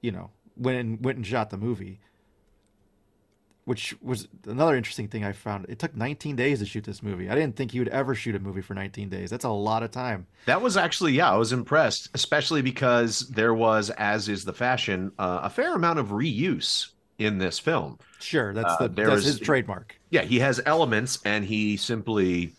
you 0.00 0.12
know 0.12 0.30
went 0.56 0.78
and 0.78 1.04
went 1.04 1.16
and 1.16 1.26
shot 1.26 1.50
the 1.50 1.56
movie 1.56 2.00
which 3.64 3.96
was 4.02 4.28
another 4.46 4.76
interesting 4.76 5.08
thing 5.08 5.24
I 5.24 5.32
found. 5.32 5.66
It 5.68 5.78
took 5.78 5.96
19 5.96 6.36
days 6.36 6.58
to 6.58 6.66
shoot 6.66 6.84
this 6.84 7.02
movie. 7.02 7.30
I 7.30 7.34
didn't 7.34 7.56
think 7.56 7.70
he 7.70 7.78
would 7.78 7.88
ever 7.88 8.14
shoot 8.14 8.34
a 8.34 8.38
movie 8.38 8.60
for 8.60 8.74
19 8.74 9.08
days. 9.08 9.30
That's 9.30 9.44
a 9.44 9.50
lot 9.50 9.82
of 9.82 9.90
time. 9.90 10.26
That 10.46 10.60
was 10.60 10.76
actually, 10.76 11.12
yeah, 11.12 11.32
I 11.32 11.36
was 11.36 11.52
impressed, 11.52 12.10
especially 12.14 12.62
because 12.62 13.20
there 13.30 13.54
was, 13.54 13.90
as 13.90 14.28
is 14.28 14.44
the 14.44 14.52
fashion, 14.52 15.12
uh, 15.18 15.40
a 15.44 15.50
fair 15.50 15.74
amount 15.74 15.98
of 15.98 16.08
reuse 16.08 16.90
in 17.18 17.38
this 17.38 17.58
film. 17.58 17.98
Sure, 18.20 18.52
that's 18.54 18.72
Uh, 18.74 18.88
the 18.88 18.88
there 18.88 19.06
that's 19.08 19.20
is- 19.26 19.38
his 19.38 19.40
trademark. 19.40 19.96
Yeah, 20.10 20.22
he 20.22 20.38
has 20.40 20.60
elements 20.66 21.20
and 21.24 21.44
he 21.44 21.76
simply 21.76 22.54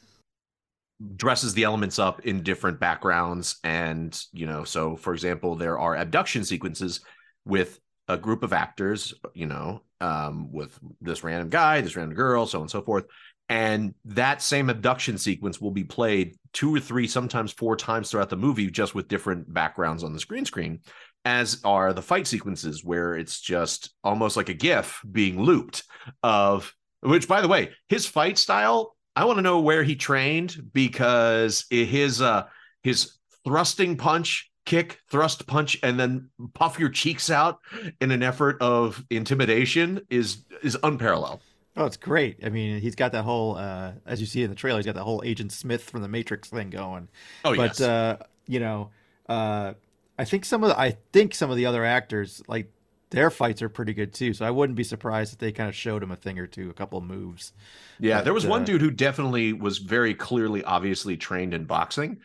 dresses 1.18 1.54
the 1.54 1.64
elements 1.64 2.00
up 2.00 2.22
in 2.26 2.42
different 2.42 2.80
backgrounds 2.80 3.58
and 3.66 4.18
you 4.32 4.46
know 4.46 4.64
so 4.64 4.96
for 4.96 5.14
example 5.14 5.56
there 5.56 5.78
are 5.78 5.98
abduction 5.98 6.46
sequences 6.46 7.02
with 7.44 7.82
a 8.08 8.16
group 8.18 8.44
of 8.44 8.54
actors 8.54 9.14
you 9.34 9.46
know 9.46 9.82
um 10.00 10.50
with 10.54 10.80
this 11.02 11.22
random 11.22 11.50
guy 11.50 11.82
this 11.82 11.98
random 11.98 12.16
girl 12.16 12.46
so 12.46 12.60
on 12.60 12.62
and 12.64 12.72
so 12.72 12.82
forth 12.82 13.04
and 13.50 13.94
that 14.06 14.42
same 14.42 14.70
abduction 14.70 15.18
sequence 15.18 15.60
will 15.60 15.70
be 15.70 15.84
played 15.84 16.34
two 16.54 16.74
or 16.74 16.80
three 16.80 17.08
sometimes 17.08 17.52
four 17.52 17.76
times 17.76 18.10
throughout 18.10 18.30
the 18.30 18.38
movie 18.38 18.72
just 18.72 18.96
with 18.96 19.10
different 19.10 19.54
backgrounds 19.54 20.02
on 20.02 20.14
the 20.14 20.20
screen 20.20 20.46
screen 20.46 20.80
as 21.26 21.60
are 21.64 21.92
the 21.92 22.02
fight 22.02 22.28
sequences 22.28 22.84
where 22.84 23.16
it's 23.16 23.42
just 23.42 23.94
almost 24.04 24.38
like 24.38 24.50
a 24.50 24.54
gif 24.54 25.02
being 25.12 25.42
looped 25.42 25.84
of 26.24 26.74
which 27.02 27.28
by 27.28 27.42
the 27.42 27.48
way 27.48 27.72
his 27.90 28.06
fight 28.06 28.38
style 28.38 28.96
i 29.16 29.26
want 29.26 29.38
to 29.38 29.42
know 29.42 29.60
where 29.60 29.84
he 29.84 29.96
trained 29.96 30.56
because 30.74 31.66
his 31.70 32.22
uh 32.22 32.44
his 32.84 33.18
thrusting 33.44 33.98
punch 33.98 34.52
kick 34.66 35.00
thrust 35.10 35.46
punch 35.48 35.78
and 35.84 36.00
then 36.00 36.30
puff 36.54 36.80
your 36.80 36.90
cheeks 36.90 37.30
out 37.30 37.60
in 38.00 38.12
an 38.12 38.24
effort 38.24 38.58
of 38.62 39.04
intimidation 39.10 40.02
is 40.10 40.44
is 40.64 40.78
unparalleled 40.84 41.42
Oh, 41.78 41.86
it's 41.86 41.98
great. 41.98 42.40
I 42.42 42.48
mean, 42.48 42.80
he's 42.80 42.96
got 42.96 43.12
that 43.12 43.24
whole, 43.24 43.58
uh, 43.58 43.92
as 44.06 44.22
you 44.22 44.28
see 44.28 44.44
in 44.44 44.50
the 44.50 44.56
trailer, 44.56 44.80
he's 44.80 44.86
got 44.86 44.96
that 44.96 45.04
whole 45.04 45.22
Agent 45.26 45.52
Smith 45.52 45.84
from 45.84 46.02
the 46.02 46.08
Matrix 46.08 46.48
thing 46.48 46.70
going. 46.70 47.10
oh 47.44 47.54
but 47.54 47.78
yes 47.78 47.82
uh, 47.82 48.16
you 48.48 48.60
know, 48.60 48.92
uh, 49.28 49.74
I 50.18 50.26
think 50.26 50.46
some 50.46 50.64
of 50.64 50.70
the, 50.70 50.80
I 50.80 50.98
think 51.14 51.36
some 51.36 51.52
of 51.52 51.58
the 51.58 51.66
other 51.66 51.84
actors 51.86 52.42
like 52.48 52.72
their 53.12 53.30
fights 53.30 53.62
are 53.62 53.70
pretty 53.70 53.94
good 53.94 54.14
too. 54.14 54.34
So 54.34 54.46
I 54.46 54.52
wouldn't 54.52 54.78
be 54.78 54.84
surprised 54.84 55.34
if 55.34 55.40
they 55.40 55.52
kind 55.52 55.70
of 55.70 55.76
showed 55.76 56.04
him 56.04 56.12
a 56.12 56.16
thing 56.16 56.40
or 56.40 56.48
two, 56.48 56.70
a 56.70 56.74
couple 56.74 56.98
of 56.98 57.04
moves. 57.06 57.54
Yeah, 58.00 58.22
there 58.22 58.34
But, 58.34 58.34
was 58.34 58.46
one 58.46 58.64
uh, 58.64 58.66
dude 58.66 58.82
who 58.82 58.92
definitely 58.92 59.54
was 59.54 59.78
very 59.78 60.14
clearly, 60.14 60.64
obviously 60.64 61.16
trained 61.18 61.54
in 61.54 61.66
boxing, 61.66 62.20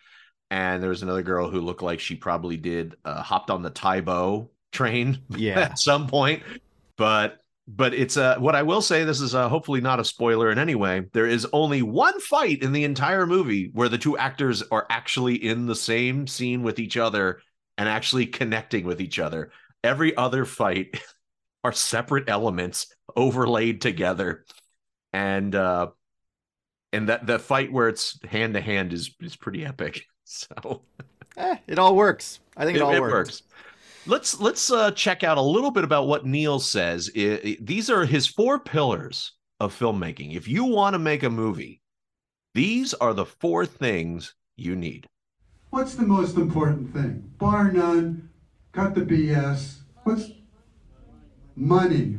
and 0.51 0.83
there 0.83 0.91
was 0.91 1.03
another 1.03 1.23
girl 1.23 1.51
who 1.51 1.61
looked 1.61 1.83
like 1.83 2.01
she 2.01 2.17
probably 2.17 2.57
did 2.57 2.97
uh, 3.05 3.23
hopped 3.23 3.51
on 3.51 3.63
the 3.63 3.71
Tae 3.71 4.01
Bo 4.01 4.51
train 4.73 5.21
Yeah. 5.31 5.61
at 5.61 5.79
some 5.79 6.09
point. 6.09 6.43
But 6.97 7.39
but 7.69 7.95
it's 7.95 8.17
uh 8.17 8.37
what 8.39 8.57
I 8.57 8.63
will 8.63 8.83
say. 8.83 9.05
This 9.05 9.21
is 9.21 9.35
uh, 9.35 9.49
hopefully 9.49 9.81
not 9.81 10.01
a 10.01 10.05
spoiler 10.05 10.51
in 10.51 10.59
any 10.59 10.75
way. 10.75 11.03
There 11.13 11.27
is 11.27 11.47
only 11.53 11.83
one 11.83 12.19
fight 12.21 12.63
in 12.63 12.73
the 12.73 12.85
entire 12.85 13.27
movie 13.27 13.71
where 13.73 13.89
the 13.89 13.99
two 13.99 14.19
actors 14.19 14.63
are 14.73 14.87
actually 14.91 15.37
in 15.37 15.67
the 15.67 15.77
same 15.77 16.27
scene 16.27 16.63
with 16.63 16.79
each 16.81 16.97
other 16.97 17.41
and 17.79 17.89
actually 17.89 18.27
connecting 18.27 18.85
with 18.85 19.01
each 19.01 19.19
other. 19.19 19.51
Every 19.83 20.17
other 20.17 20.45
fight 20.45 21.01
are 21.65 21.73
separate 21.73 22.29
elements 22.29 22.95
overlaid 23.17 23.81
together 23.81 24.45
and 25.13 25.55
uh 25.55 25.89
and 26.93 27.09
that 27.09 27.27
the 27.27 27.39
fight 27.39 27.73
where 27.73 27.89
it's 27.89 28.19
hand 28.25 28.55
to 28.55 28.61
hand 28.61 28.93
is 28.93 29.15
is 29.21 29.37
pretty 29.37 29.65
epic 29.67 30.05
so 30.25 30.83
Eh, 31.37 31.57
it 31.69 31.79
all 31.79 31.95
works. 31.97 32.41
I 32.57 32.65
think 32.65 32.77
it, 32.77 32.83
all 32.83 32.91
works. 33.01 33.13
works 33.13 33.43
let's 34.07 34.41
let's 34.41 34.71
uh 34.71 34.91
check 34.93 35.23
out 35.25 35.39
a 35.39 35.43
little 35.43 35.71
bit 35.71 35.85
about 35.85 36.07
what 36.07 36.25
neil 36.27 36.59
says 36.61 37.11
I- 37.17 37.41
I- 37.45 37.57
these 37.61 37.91
are 37.91 38.05
his 38.05 38.27
four 38.27 38.59
pillars 38.61 39.33
of 39.59 39.77
filmmaking 39.79 40.35
if 40.37 40.49
you 40.49 40.65
want 40.65 40.95
to 40.95 40.99
make 40.99 41.23
a 41.23 41.31
movie 41.31 41.81
these 42.55 42.95
are 42.95 43.13
the 43.15 43.27
four 43.27 43.67
things 43.67 44.35
you 44.57 44.75
need 44.77 45.07
What's 45.71 45.95
the 45.95 46.03
most 46.07 46.37
important 46.37 46.93
thing? 46.93 47.33
Bar 47.39 47.73
none, 47.73 48.29
cut 48.73 48.95
the 48.95 49.03
BS. 49.03 49.79
What's 50.03 50.31
money? 51.57 52.19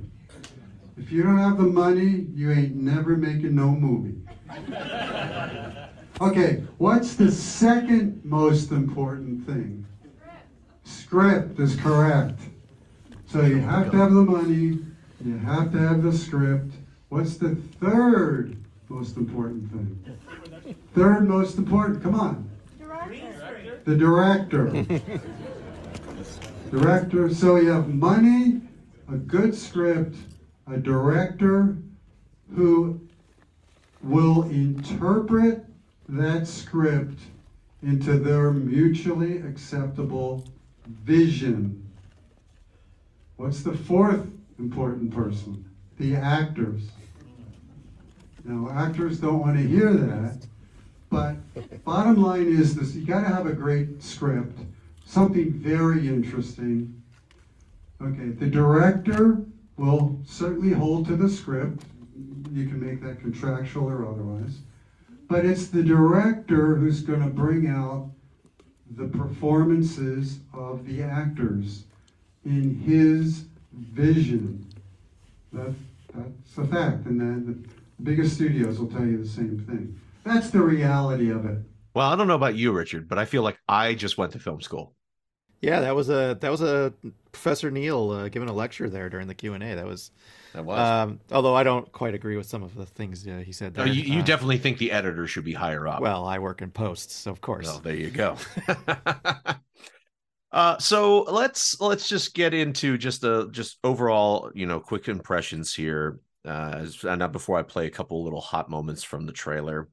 If 0.97 1.11
you 1.11 1.23
don't 1.23 1.37
have 1.37 1.57
the 1.57 1.63
money, 1.63 2.27
you 2.33 2.51
ain't 2.51 2.75
never 2.75 3.17
making 3.17 3.55
no 3.55 3.71
movie. 3.71 4.21
Okay, 6.21 6.63
what's 6.77 7.15
the 7.15 7.31
second 7.31 8.21
most 8.23 8.69
important 8.69 9.43
thing? 9.47 9.87
Script 10.83 11.59
is 11.59 11.75
correct. 11.75 12.39
So 13.25 13.41
you 13.41 13.57
have 13.57 13.89
to 13.89 13.97
have 13.97 14.13
the 14.13 14.21
money, 14.21 14.77
you 15.25 15.37
have 15.39 15.71
to 15.71 15.79
have 15.79 16.03
the 16.03 16.13
script. 16.13 16.75
What's 17.09 17.37
the 17.37 17.55
third 17.79 18.55
most 18.87 19.17
important 19.17 19.71
thing? 19.71 20.75
Third 20.93 21.27
most 21.27 21.57
important, 21.57 22.03
come 22.03 22.13
on. 22.13 22.50
The 23.85 23.95
director. 23.95 24.85
director, 26.71 27.33
so 27.33 27.55
you 27.57 27.71
have 27.71 27.89
money, 27.89 28.61
a 29.09 29.17
good 29.17 29.55
script, 29.55 30.15
a 30.67 30.77
director 30.77 31.77
who 32.55 33.01
will 34.03 34.43
interpret 34.43 35.65
that 36.09 36.47
script 36.47 37.19
into 37.81 38.19
their 38.19 38.51
mutually 38.51 39.37
acceptable 39.37 40.47
vision. 40.87 41.89
What's 43.37 43.63
the 43.63 43.73
fourth 43.75 44.27
important 44.59 45.13
person? 45.13 45.65
The 45.97 46.15
actors. 46.15 46.83
Now, 48.43 48.69
actors 48.71 49.19
don't 49.19 49.39
want 49.39 49.57
to 49.57 49.67
hear 49.67 49.93
that, 49.93 50.45
but 51.11 51.35
bottom 51.83 52.21
line 52.21 52.47
is 52.47 52.73
this 52.73 52.95
you 52.95 53.05
got 53.05 53.21
to 53.21 53.27
have 53.27 53.45
a 53.45 53.53
great 53.53 54.01
script, 54.01 54.57
something 55.05 55.51
very 55.51 56.07
interesting. 56.07 57.03
Okay, 58.01 58.29
the 58.29 58.47
director 58.47 59.43
will 59.77 60.19
certainly 60.25 60.73
hold 60.73 61.05
to 61.07 61.15
the 61.15 61.29
script. 61.29 61.83
You 62.51 62.67
can 62.67 62.83
make 62.83 63.03
that 63.03 63.19
contractual 63.19 63.89
or 63.89 64.07
otherwise. 64.07 64.59
But 65.29 65.45
it's 65.45 65.67
the 65.67 65.83
director 65.83 66.75
who's 66.75 67.03
to 67.05 67.17
bring 67.17 67.67
out 67.67 68.09
the 68.95 69.07
performances 69.07 70.39
of 70.53 70.85
the 70.85 71.03
actors 71.03 71.83
in 72.45 72.75
his 72.79 73.45
vision. 73.73 74.65
That, 75.53 75.73
that's 76.13 76.57
a 76.57 76.65
fact, 76.65 77.05
and 77.05 77.19
the 77.47 77.69
biggest 78.03 78.35
studios 78.35 78.79
will 78.79 78.87
tell 78.87 79.05
you 79.05 79.23
the 79.23 79.29
same 79.29 79.59
thing. 79.59 79.99
That's 80.23 80.49
the 80.49 80.61
reality 80.61 81.29
of 81.31 81.45
it. 81.45 81.59
well 81.93 82.09
i 82.09 82.15
don't 82.15 82.27
know 82.27 82.35
about 82.35 82.55
you 82.55 82.71
richard 82.71 83.07
but 83.07 83.17
i 83.17 83.25
feel 83.25 83.43
like 83.43 83.57
i 83.67 83.93
just 83.93 84.17
went 84.17 84.31
to 84.33 84.39
film 84.39 84.61
school 84.61 84.95
Yeah, 85.61 85.81
that 85.81 85.95
was 85.95 86.09
a 86.09 86.37
that 86.41 86.49
was 86.49 86.61
a 86.61 86.91
Professor 87.31 87.69
Neil 87.71 88.09
uh, 88.11 88.29
giving 88.29 88.49
a 88.49 88.53
lecture 88.53 88.89
there 88.89 89.09
during 89.09 89.27
the 89.27 89.35
Q 89.35 89.53
and 89.53 89.63
A. 89.63 89.75
That 89.75 89.85
was, 89.85 90.11
that 90.53 90.65
was 90.65 90.79
um, 90.79 91.19
although 91.31 91.55
I 91.55 91.63
don't 91.63 91.89
quite 91.91 92.13
agree 92.15 92.35
with 92.35 92.47
some 92.47 92.63
of 92.63 92.73
the 92.75 92.85
things 92.85 93.27
uh, 93.27 93.43
he 93.45 93.51
said 93.51 93.77
No, 93.77 93.85
you, 93.85 94.01
you 94.01 94.19
Uh, 94.21 94.25
definitely 94.25 94.57
think 94.57 94.79
the 94.79 94.91
editor 94.91 95.27
should 95.27 95.45
be 95.45 95.53
higher 95.53 95.87
up 95.87 96.01
Well, 96.01 96.25
I 96.25 96.39
work 96.39 96.61
in 96.61 96.71
posts, 96.71 97.13
so 97.15 97.31
of 97.31 97.41
course. 97.41 97.67
Well, 97.67 97.79
there 97.79 97.95
you 97.95 98.09
go. 98.09 98.37
uh, 100.51 100.77
so 100.79 101.21
let's 101.23 101.79
let's 101.79 102.09
just 102.09 102.33
get 102.33 102.53
into 102.53 102.97
just 102.97 103.21
the 103.21 103.49
just 103.51 103.77
overall, 103.83 104.51
you 104.53 104.65
know, 104.65 104.79
quick 104.79 105.07
impressions 105.07 105.73
here. 105.73 106.19
Uh, 106.45 106.85
not 107.03 107.31
before 107.31 107.59
I 107.59 107.63
play 107.63 107.85
a 107.85 107.91
couple 107.91 108.23
little 108.23 108.41
hot 108.41 108.69
moments 108.69 109.03
from 109.03 109.25
the 109.25 109.31
trailer. 109.31 109.89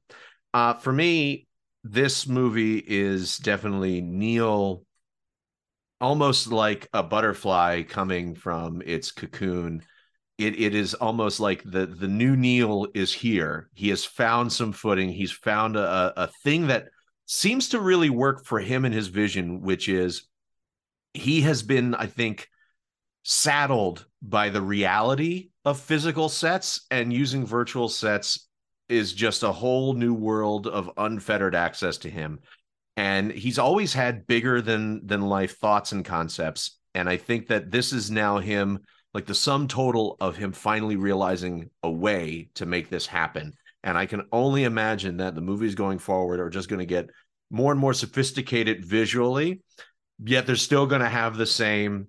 Uh, 0.53 0.73
for 0.73 0.91
me, 0.91 1.47
this 1.83 2.27
movie 2.27 2.77
is 2.79 3.37
definitely 3.37 4.01
Neil, 4.01 4.83
almost 6.01 6.51
like 6.51 6.87
a 6.93 7.03
butterfly 7.03 7.83
coming 7.83 8.35
from 8.35 8.81
its 8.85 9.11
cocoon. 9.11 9.83
It 10.37 10.59
it 10.59 10.73
is 10.73 10.93
almost 10.93 11.39
like 11.39 11.63
the 11.63 11.85
the 11.85 12.07
new 12.07 12.35
Neil 12.35 12.87
is 12.93 13.13
here. 13.13 13.69
He 13.73 13.89
has 13.89 14.05
found 14.05 14.51
some 14.51 14.71
footing. 14.71 15.09
He's 15.09 15.31
found 15.31 15.75
a 15.75 16.13
a 16.15 16.27
thing 16.43 16.67
that 16.67 16.87
seems 17.25 17.69
to 17.69 17.79
really 17.79 18.09
work 18.09 18.43
for 18.43 18.59
him 18.59 18.85
and 18.85 18.93
his 18.93 19.07
vision, 19.07 19.61
which 19.61 19.87
is 19.87 20.27
he 21.13 21.41
has 21.41 21.63
been, 21.63 21.93
I 21.95 22.07
think, 22.07 22.47
saddled 23.23 24.05
by 24.21 24.49
the 24.49 24.61
reality 24.61 25.49
of 25.65 25.79
physical 25.79 26.29
sets 26.29 26.85
and 26.91 27.13
using 27.13 27.45
virtual 27.45 27.89
sets 27.89 28.47
is 28.89 29.13
just 29.13 29.43
a 29.43 29.51
whole 29.51 29.93
new 29.93 30.13
world 30.13 30.67
of 30.67 30.91
unfettered 30.97 31.55
access 31.55 31.97
to 31.99 32.09
him. 32.09 32.39
And 32.97 33.31
he's 33.31 33.59
always 33.59 33.93
had 33.93 34.27
bigger 34.27 34.61
than 34.61 35.05
than 35.05 35.21
life 35.21 35.57
thoughts 35.57 35.91
and 35.91 36.03
concepts. 36.03 36.77
And 36.95 37.07
I 37.07 37.17
think 37.17 37.47
that 37.47 37.71
this 37.71 37.93
is 37.93 38.11
now 38.11 38.39
him, 38.39 38.79
like 39.13 39.25
the 39.25 39.35
sum 39.35 39.67
total 39.67 40.17
of 40.19 40.35
him 40.35 40.51
finally 40.51 40.95
realizing 40.95 41.69
a 41.83 41.89
way 41.89 42.49
to 42.55 42.65
make 42.65 42.89
this 42.89 43.05
happen. 43.05 43.53
And 43.83 43.97
I 43.97 44.05
can 44.05 44.23
only 44.31 44.65
imagine 44.65 45.17
that 45.17 45.35
the 45.35 45.41
movies 45.41 45.75
going 45.75 45.99
forward 45.99 46.39
are 46.41 46.49
just 46.49 46.67
going 46.67 46.79
to 46.79 46.85
get 46.85 47.09
more 47.49 47.71
and 47.71 47.79
more 47.79 47.93
sophisticated 47.93 48.83
visually, 48.83 49.61
yet 50.23 50.45
they're 50.45 50.55
still 50.55 50.85
going 50.85 51.01
to 51.01 51.09
have 51.09 51.37
the 51.37 51.45
same 51.45 52.07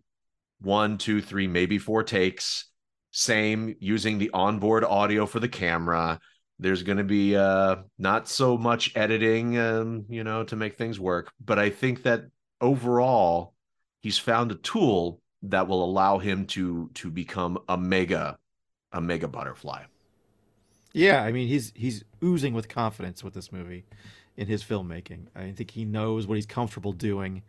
one, 0.61 0.99
two, 0.99 1.21
three, 1.23 1.47
maybe 1.47 1.79
four 1.79 2.03
takes, 2.03 2.67
same 3.13 3.75
using 3.81 4.19
the 4.19 4.31
onboard 4.33 4.85
audio 4.85 5.27
for 5.27 5.41
the 5.41 5.49
camera. 5.49 6.21
There's 6.59 6.83
going 6.83 6.99
to 6.99 7.05
be 7.05 7.37
uh, 7.37 7.77
not 7.99 8.29
so 8.29 8.59
much 8.59 8.93
editing, 8.95 9.59
um, 9.59 10.05
you 10.09 10.25
know, 10.25 10.45
to 10.45 10.57
make 10.57 10.77
things 10.77 11.01
work. 11.01 11.33
But 11.45 11.59
I 11.59 11.71
think 11.71 12.03
that 12.03 12.25
overall, 12.61 13.55
he's 14.03 14.19
found 14.19 14.53
a 14.53 14.57
tool 14.57 15.21
that 15.43 15.69
will 15.69 15.83
allow 15.85 16.19
him 16.19 16.47
to 16.47 16.91
to 16.95 17.11
become 17.11 17.59
a 17.69 17.79
mega 17.79 18.39
a 18.93 19.01
mega 19.01 19.29
butterfly. 19.29 19.85
Yeah, 20.93 21.23
I 21.23 21.33
mean 21.33 21.49
he's 21.49 21.73
he's 21.77 22.05
oozing 22.23 22.55
with 22.55 22.69
confidence 22.69 23.23
with 23.23 23.35
this 23.35 23.53
movie 23.53 23.85
in 24.37 24.47
his 24.49 24.65
filmmaking. 24.65 25.27
I 25.35 25.53
think 25.53 25.73
he 25.73 25.85
knows 25.85 26.27
what 26.27 26.35
he's 26.35 26.47
comfortable 26.47 26.93
doing, 26.93 27.43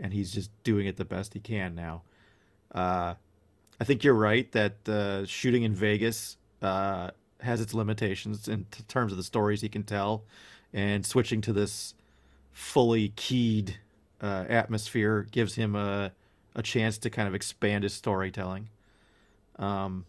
and 0.00 0.12
he's 0.12 0.32
just 0.32 0.50
doing 0.62 0.86
it 0.86 0.96
the 0.96 1.04
best 1.04 1.34
he 1.34 1.40
can 1.40 1.74
now. 1.74 2.02
Uh, 2.72 3.14
I 3.80 3.84
think 3.84 4.04
you're 4.04 4.14
right 4.14 4.50
that 4.52 4.88
uh, 4.88 5.26
shooting 5.26 5.62
in 5.62 5.74
Vegas 5.74 6.36
uh, 6.62 7.10
has 7.40 7.60
its 7.60 7.74
limitations 7.74 8.48
in 8.48 8.66
t- 8.70 8.82
terms 8.88 9.12
of 9.12 9.18
the 9.18 9.24
stories 9.24 9.60
he 9.60 9.68
can 9.68 9.82
tell, 9.82 10.24
and 10.72 11.04
switching 11.04 11.40
to 11.42 11.52
this 11.52 11.94
fully 12.52 13.10
keyed 13.16 13.78
uh, 14.22 14.44
atmosphere 14.48 15.26
gives 15.30 15.54
him 15.54 15.76
a 15.76 16.12
a 16.54 16.62
chance 16.62 16.96
to 16.96 17.10
kind 17.10 17.28
of 17.28 17.34
expand 17.34 17.84
his 17.84 17.92
storytelling. 17.92 18.70
Um, 19.58 20.06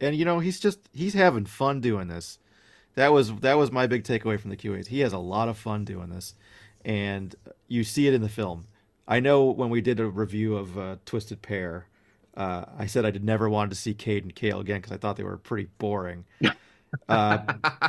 and 0.00 0.16
you 0.16 0.24
know 0.24 0.40
he's 0.40 0.60
just 0.60 0.80
he's 0.92 1.14
having 1.14 1.46
fun 1.46 1.80
doing 1.80 2.08
this. 2.08 2.38
That 2.96 3.12
was 3.12 3.32
that 3.36 3.56
was 3.56 3.72
my 3.72 3.86
big 3.86 4.04
takeaway 4.04 4.38
from 4.38 4.50
the 4.50 4.56
QAs. 4.56 4.88
He 4.88 5.00
has 5.00 5.12
a 5.12 5.18
lot 5.18 5.48
of 5.48 5.56
fun 5.56 5.84
doing 5.84 6.10
this, 6.10 6.34
and 6.84 7.34
you 7.68 7.84
see 7.84 8.06
it 8.06 8.14
in 8.14 8.20
the 8.20 8.28
film. 8.28 8.66
I 9.06 9.20
know 9.20 9.44
when 9.44 9.70
we 9.70 9.80
did 9.80 10.00
a 10.00 10.06
review 10.06 10.56
of 10.56 10.78
uh, 10.78 10.96
Twisted 11.04 11.42
Pair, 11.42 11.88
uh, 12.36 12.64
I 12.78 12.86
said 12.86 13.04
I 13.04 13.10
did 13.10 13.24
never 13.24 13.48
wanted 13.48 13.70
to 13.70 13.76
see 13.76 13.94
Cade 13.94 14.24
and 14.24 14.34
Kale 14.34 14.60
again 14.60 14.78
because 14.78 14.92
I 14.92 14.96
thought 14.96 15.16
they 15.16 15.24
were 15.24 15.36
pretty 15.36 15.68
boring. 15.78 16.24
uh, 17.08 17.38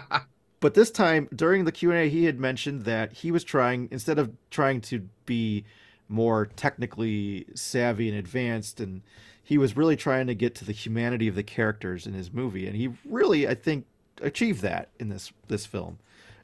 but 0.60 0.74
this 0.74 0.92
time 0.92 1.28
during 1.34 1.66
the 1.66 1.72
Q 1.72 1.92
and 1.92 2.00
A, 2.00 2.10
he 2.10 2.26
had 2.26 2.40
mentioned 2.40 2.86
that 2.86 3.14
he 3.14 3.32
was 3.32 3.44
trying 3.44 3.88
instead 3.92 4.20
of 4.20 4.32
trying 4.52 4.82
to 4.82 5.08
be 5.26 5.66
more 6.08 6.46
technically 6.46 7.48
savvy 7.56 8.10
and 8.10 8.18
advanced 8.18 8.80
and 8.80 9.02
he 9.42 9.58
was 9.58 9.76
really 9.76 9.96
trying 9.96 10.28
to 10.28 10.36
get 10.36 10.54
to 10.54 10.66
the 10.66 10.72
humanity 10.72 11.28
of 11.28 11.34
the 11.34 11.42
characters 11.42 12.06
in 12.06 12.14
his 12.14 12.32
movie 12.32 12.68
and 12.68 12.76
he 12.76 12.90
really 13.06 13.48
i 13.48 13.56
think 13.56 13.88
achieved 14.22 14.62
that 14.62 14.90
in 15.00 15.10
this 15.10 15.34
this 15.48 15.66
film 15.66 15.98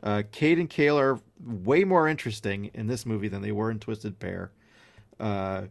uh, 0.03 0.23
Cade 0.31 0.60
and 0.60 0.69
Kale 0.69 0.97
are 0.99 1.19
way 1.43 1.84
more 1.84 2.07
interesting 2.07 2.71
in 2.73 2.88
this 2.88 3.05
movie 3.05 3.27
than 3.27 3.41
they 3.41 3.51
were 3.51 3.69
in 3.69 3.79
Twisted 3.79 4.19
Pair. 4.19 4.51
Uh, 5.21 5.63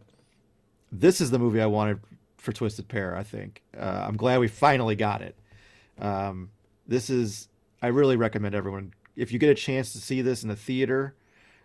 this 0.92 1.20
is 1.20 1.30
the 1.30 1.38
movie 1.38 1.60
I 1.60 1.66
wanted 1.66 2.00
for 2.38 2.52
Twisted 2.52 2.88
Pair. 2.88 3.16
I 3.16 3.22
think 3.22 3.62
uh, 3.78 4.04
I'm 4.06 4.16
glad 4.16 4.40
we 4.40 4.48
finally 4.48 4.96
got 4.96 5.20
it. 5.20 5.36
Um, 5.98 6.50
this 6.86 7.10
is 7.10 7.48
I 7.82 7.88
really 7.88 8.16
recommend 8.16 8.54
everyone 8.54 8.94
if 9.16 9.32
you 9.32 9.38
get 9.38 9.50
a 9.50 9.54
chance 9.54 9.92
to 9.92 9.98
see 9.98 10.22
this 10.22 10.42
in 10.42 10.48
the 10.48 10.56
theater 10.56 11.14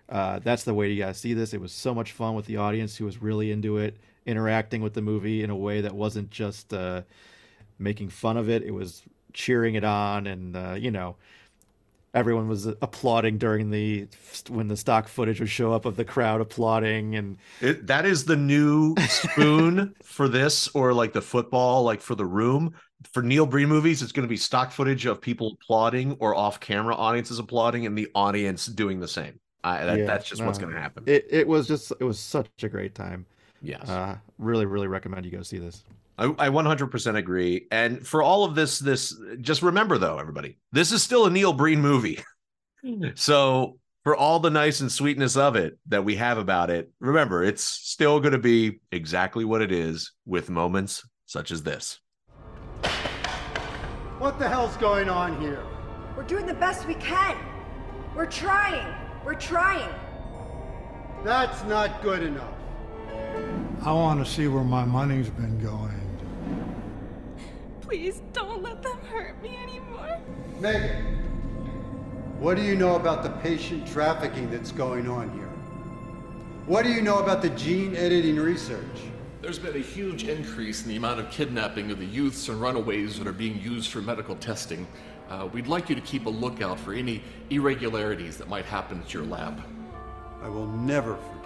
uh, 0.08 0.40
that's 0.40 0.64
the 0.64 0.74
way 0.74 0.92
you 0.92 1.02
guys 1.02 1.18
see 1.18 1.34
this. 1.34 1.54
It 1.54 1.62
was 1.62 1.72
so 1.72 1.94
much 1.94 2.12
fun 2.12 2.36
with 2.36 2.46
the 2.46 2.58
audience 2.58 2.98
who 2.98 3.06
was 3.06 3.22
really 3.22 3.52
into 3.52 3.78
it, 3.78 3.98
interacting 4.26 4.82
with 4.82 4.94
the 4.94 5.02
movie 5.02 5.44
in 5.44 5.50
a 5.50 5.56
way 5.56 5.82
that 5.82 5.94
wasn't 5.96 6.30
just 6.30 6.74
uh, 6.74 7.02
making 7.80 8.10
fun 8.10 8.38
of 8.38 8.50
it. 8.50 8.64
It 8.64 8.72
was 8.72 9.02
cheering 9.34 9.76
it 9.76 9.84
on, 9.84 10.28
and 10.28 10.56
uh, 10.56 10.76
you 10.78 10.92
know, 10.92 11.16
everyone 12.16 12.48
was 12.48 12.66
applauding 12.66 13.38
during 13.38 13.70
the 13.70 14.08
when 14.50 14.68
the 14.68 14.78
stock 14.78 15.08
footage 15.08 15.40
would 15.40 15.50
show 15.50 15.74
up 15.74 15.86
of 15.86 15.98
the 15.98 16.06
crowd 16.06 16.42
applauding, 16.42 17.16
and 17.16 17.38
it, 17.62 17.86
that 17.88 18.06
is 18.06 18.26
the 18.26 18.38
new 18.38 18.96
spoon 19.08 19.94
for 20.04 20.28
this, 20.28 20.68
or 20.70 20.94
like 20.94 21.14
the 21.14 21.22
football, 21.22 21.84
like 21.84 22.02
for 22.02 22.16
the 22.16 22.26
room. 22.26 22.74
For 23.12 23.22
Neil 23.22 23.46
Breen 23.46 23.68
movies, 23.68 24.02
it's 24.02 24.12
going 24.12 24.28
to 24.28 24.30
be 24.30 24.38
stock 24.38 24.72
footage 24.72 25.06
of 25.06 25.22
people 25.22 25.58
applauding 25.62 26.14
or 26.20 26.34
off-camera 26.34 26.96
audiences 26.96 27.38
applauding, 27.38 27.86
and 27.86 27.96
the 27.96 28.08
audience 28.16 28.66
doing 28.66 29.00
the 29.00 29.08
same. 29.08 29.40
I, 29.64 29.84
that, 29.86 30.00
yeah, 30.00 30.06
that's 30.06 30.28
just 30.28 30.42
no, 30.42 30.48
what's 30.48 30.58
going 30.58 30.74
to 30.74 30.80
happen. 30.80 31.04
It, 31.06 31.28
it 31.30 31.48
was 31.48 31.68
just 31.68 31.92
it 32.00 32.04
was 32.04 32.18
such 32.18 32.48
a 32.64 32.70
great 32.70 32.96
time. 32.96 33.26
Yes. 33.62 33.88
Uh, 33.90 34.18
really, 34.38 34.66
really 34.66 34.88
recommend 34.88 35.26
you 35.26 35.32
go 35.32 35.42
see 35.42 35.58
this. 35.58 35.84
I, 36.18 36.26
I 36.26 36.50
100% 36.50 37.16
agree. 37.18 37.68
And 37.72 38.06
for 38.06 38.22
all 38.22 38.44
of 38.44 38.56
this, 38.56 38.80
this 38.80 39.16
just 39.42 39.62
remember 39.62 39.98
though, 39.98 40.18
everybody, 40.18 40.58
this 40.72 40.92
is 40.92 41.04
still 41.04 41.26
a 41.26 41.30
Neil 41.30 41.54
Breen 41.54 41.82
movie. 41.82 42.20
Hmm. 42.86 43.08
so 43.16 43.80
for 44.04 44.16
all 44.16 44.40
the 44.40 44.52
nice 44.52 44.80
and 44.80 44.92
sweetness 44.92 45.36
of 45.36 45.56
it 45.56 45.80
that 45.88 46.06
we 46.06 46.18
have 46.18 46.38
about 46.38 46.70
it, 46.70 46.92
remember 47.00 47.44
it's 47.44 47.64
still 47.64 48.20
going 48.20 48.34
to 48.34 48.38
be 48.38 48.80
exactly 48.92 49.44
what 49.44 49.64
it 49.64 49.72
is 49.72 50.12
with 50.28 50.52
moments 50.52 51.04
such 51.26 51.50
as 51.50 51.64
this. 51.64 52.00
What 54.20 54.38
the 54.38 54.48
hell's 54.48 54.78
going 54.78 55.10
on 55.10 55.42
here? 55.42 55.64
We're 56.16 56.24
doing 56.24 56.46
the 56.46 56.54
best 56.54 56.86
we 56.86 56.94
can. 56.94 57.36
We're 58.16 58.28
trying. 58.28 58.96
We're 59.26 59.34
trying. 59.34 59.90
That's 61.24 61.64
not 61.64 62.04
good 62.04 62.22
enough. 62.22 62.54
I 63.82 63.92
want 63.92 64.24
to 64.24 64.32
see 64.32 64.48
where 64.48 64.64
my 64.64 64.86
money's 64.86 65.30
been 65.30 65.60
going. 65.60 66.05
Please 67.86 68.24
don't 68.34 68.64
let 68.64 68.82
them 68.82 68.98
hurt 69.12 69.40
me 69.44 69.56
anymore. 69.62 70.20
Megan, 70.60 71.06
what 72.40 72.58
do 72.58 72.64
you 72.64 72.76
know 72.76 72.96
about 72.96 73.22
the 73.22 73.30
patient 73.30 73.88
trafficking 73.88 74.50
that's 74.50 74.72
going 74.72 75.08
on 75.08 75.32
here? 75.38 75.46
What 76.66 76.84
do 76.84 76.92
you 76.92 77.04
know 77.04 77.20
about 77.20 77.44
the 77.44 77.52
gene 77.52 77.96
editing 77.96 78.38
research? 78.38 79.04
There's 79.40 79.60
been 79.60 79.76
a 79.76 79.80
huge 79.80 80.24
increase 80.24 80.82
in 80.82 80.90
the 80.90 80.96
amount 80.96 81.20
of 81.20 81.30
kidnapping 81.30 81.92
of 81.92 82.00
the 82.00 82.06
youths 82.06 82.50
and 82.50 82.60
runaways 82.60 83.20
that 83.20 83.28
are 83.28 83.34
being 83.34 83.62
used 83.62 83.92
for 83.92 84.02
medical 84.02 84.36
testing. 84.38 84.88
Uh, 85.30 85.48
we'd 85.54 85.68
like 85.68 85.88
you 85.88 85.94
to 85.94 86.02
keep 86.02 86.26
a 86.26 86.30
lookout 86.30 86.80
for 86.80 86.94
any 86.94 87.22
irregularities 87.52 88.36
that 88.38 88.50
might 88.50 88.66
happen 88.66 89.00
at 89.02 89.14
your 89.14 89.26
lab. 89.26 89.62
I 90.42 90.50
will 90.50 90.66
never 90.68 91.18
forget. 91.18 91.46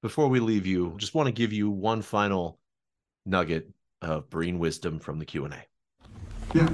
Before 0.00 0.28
we 0.28 0.40
leave 0.40 0.64
you, 0.64 0.94
just 0.96 1.14
want 1.14 1.26
to 1.26 1.32
give 1.32 1.52
you 1.52 1.70
one 1.70 2.00
final 2.00 2.59
nugget 3.26 3.70
of 4.02 4.30
Breen 4.30 4.58
wisdom 4.58 4.98
from 4.98 5.18
the 5.18 5.24
Q 5.24 5.44
and 5.44 5.54
A. 5.54 5.64
Yeah. 6.54 6.68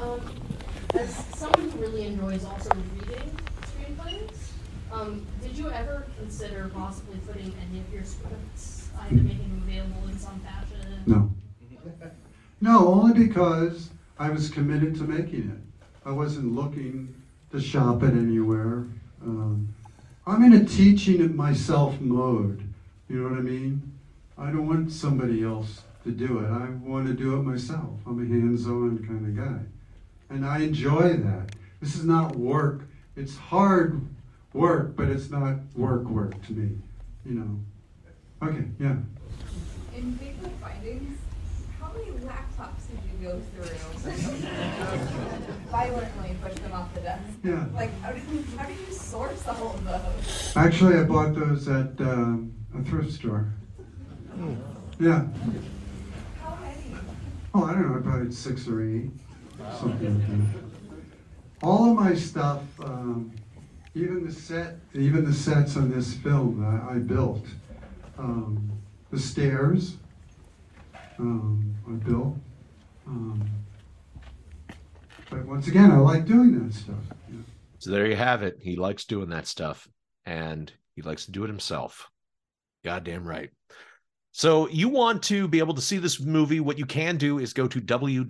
Um, 0.00 0.20
as 0.94 1.14
someone 1.36 1.70
who 1.70 1.80
really 1.80 2.06
enjoys 2.06 2.44
also 2.44 2.70
reading 2.94 3.30
screenplays, 3.62 4.50
um, 4.92 5.26
did 5.42 5.56
you 5.56 5.70
ever 5.70 6.06
consider 6.18 6.70
possibly 6.74 7.18
putting 7.26 7.54
any 7.68 7.80
of 7.80 7.92
your 7.92 8.04
scripts, 8.04 8.88
either 9.00 9.16
making 9.16 9.50
them 9.50 9.62
available 9.66 10.08
in 10.08 10.18
some 10.18 10.40
fashion? 10.40 11.02
No. 11.06 11.30
No, 12.60 12.88
only 12.88 13.26
because 13.26 13.90
I 14.18 14.30
was 14.30 14.48
committed 14.48 14.96
to 14.96 15.04
making 15.04 15.50
it. 15.50 15.88
I 16.08 16.10
wasn't 16.10 16.54
looking 16.54 17.14
to 17.52 17.60
shop 17.60 18.02
it 18.02 18.12
anywhere. 18.12 18.86
Um, 19.22 19.74
I'm 20.26 20.42
in 20.42 20.54
a 20.54 20.64
teaching 20.64 21.20
it 21.22 21.34
myself 21.34 22.00
mode. 22.00 22.62
You 23.08 23.22
know 23.22 23.30
what 23.30 23.38
I 23.38 23.42
mean? 23.42 23.98
I 24.36 24.46
don't 24.50 24.66
want 24.66 24.92
somebody 24.92 25.44
else 25.44 25.82
to 26.08 26.26
do 26.26 26.38
it. 26.38 26.48
I 26.48 26.70
want 26.88 27.06
to 27.06 27.12
do 27.12 27.38
it 27.38 27.42
myself. 27.42 28.00
I'm 28.06 28.18
a 28.20 28.26
hands-on 28.26 29.04
kind 29.06 29.26
of 29.26 29.36
guy. 29.36 29.60
And 30.34 30.44
I 30.44 30.60
enjoy 30.60 31.16
that. 31.18 31.54
This 31.80 31.94
is 31.94 32.04
not 32.04 32.36
work. 32.36 32.82
It's 33.14 33.36
hard 33.36 34.00
work, 34.52 34.96
but 34.96 35.08
it's 35.08 35.30
not 35.30 35.56
work 35.76 36.04
work 36.04 36.40
to 36.46 36.52
me. 36.52 36.78
You 37.26 37.34
know. 37.34 37.60
Okay, 38.42 38.64
yeah. 38.80 38.96
In 39.94 40.16
paper 40.18 40.48
findings, 40.60 41.18
how 41.78 41.92
many 41.92 42.10
laptops 42.26 42.88
did 42.88 43.00
you 43.10 43.28
go 43.28 43.40
through? 43.52 43.66
Violently 45.70 46.36
push 46.42 46.54
them 46.54 46.72
off 46.72 46.94
the 46.94 47.00
desk. 47.00 47.22
Yeah. 47.44 47.66
Like, 47.74 48.00
how 48.00 48.12
do 48.12 48.20
you, 48.32 48.44
how 48.56 48.66
do 48.66 48.72
you 48.72 48.92
source 48.92 49.46
all 49.46 49.74
of 49.74 49.84
those? 49.84 50.52
Actually, 50.56 50.96
I 50.96 51.02
bought 51.04 51.34
those 51.34 51.68
at 51.68 52.00
um, 52.00 52.54
a 52.74 52.82
thrift 52.82 53.12
store. 53.12 53.52
Hmm. 54.34 54.54
Yeah. 55.00 55.26
Oh, 57.54 57.64
I 57.64 57.72
don't 57.72 57.90
know, 57.90 57.98
I 57.98 58.02
probably 58.02 58.30
six 58.32 58.68
or 58.68 58.82
eight, 58.82 59.10
something 59.78 60.18
like 60.18 60.52
that. 60.52 60.68
All 61.62 61.90
of 61.90 61.96
my 61.96 62.14
stuff, 62.14 62.62
um, 62.80 63.32
even 63.94 64.24
the 64.24 64.32
set, 64.32 64.76
even 64.94 65.24
the 65.24 65.32
sets 65.34 65.76
on 65.76 65.90
this 65.90 66.14
film 66.14 66.64
I, 66.64 66.94
I 66.94 66.98
built. 66.98 67.44
Um, 68.18 68.70
the 69.10 69.18
stairs, 69.18 69.96
um, 71.18 71.74
I 71.88 71.92
built. 71.92 72.36
Um, 73.06 73.50
but 75.30 75.44
once 75.46 75.66
again, 75.66 75.90
I 75.90 75.98
like 75.98 76.26
doing 76.26 76.62
that 76.62 76.74
stuff. 76.74 76.96
Yeah. 77.28 77.40
So 77.78 77.90
there 77.90 78.06
you 78.06 78.16
have 78.16 78.42
it. 78.42 78.58
He 78.60 78.76
likes 78.76 79.04
doing 79.04 79.30
that 79.30 79.46
stuff 79.46 79.88
and 80.24 80.72
he 80.94 81.02
likes 81.02 81.26
to 81.26 81.32
do 81.32 81.44
it 81.44 81.48
himself. 81.48 82.10
Goddamn 82.84 83.26
right. 83.26 83.50
So 84.38 84.68
you 84.68 84.88
want 84.88 85.20
to 85.24 85.48
be 85.48 85.58
able 85.58 85.74
to 85.74 85.82
see 85.82 85.98
this 85.98 86.20
movie, 86.20 86.60
what 86.60 86.78
you 86.78 86.86
can 86.86 87.16
do 87.16 87.40
is 87.40 87.52
go 87.52 87.66
to 87.66 87.80
www.cade, 87.80 88.28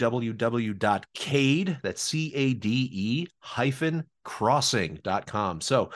that's 1.82 2.00
C-A-D-E 2.00 3.26
hyphen 3.40 4.04
crossing.com. 4.24 5.60
So 5.60 5.90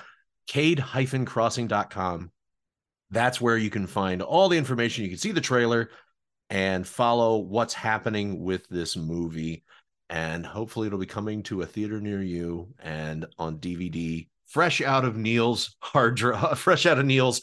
cade 0.47 0.79
hyphen 0.79 1.25
crossing.com. 1.25 2.31
That's 3.11 3.41
where 3.41 3.57
you 3.57 3.71
can 3.71 3.87
find 3.87 4.21
all 4.21 4.51
the 4.51 4.59
information. 4.59 5.05
You 5.05 5.09
can 5.09 5.19
see 5.19 5.33
the 5.33 5.41
trailer 5.41 5.89
and 6.51 6.87
follow 6.87 7.39
what's 7.39 7.73
happening 7.73 8.45
with 8.45 8.69
this 8.69 8.99
movie. 8.99 9.65
And 10.11 10.45
hopefully 10.45 10.89
it'll 10.89 10.99
be 10.99 11.07
coming 11.07 11.43
to 11.45 11.63
a 11.63 11.67
theater 11.67 12.03
near 12.03 12.23
you 12.23 12.69
and 12.81 13.25
on 13.39 13.57
DVD, 13.61 14.29
fresh 14.47 14.83
out 14.83 15.07
of 15.07 15.17
Neil's 15.17 15.75
hard 15.81 16.17
drive, 16.17 16.59
fresh 16.59 16.85
out 16.85 16.99
of 16.99 17.07
Neil's 17.07 17.41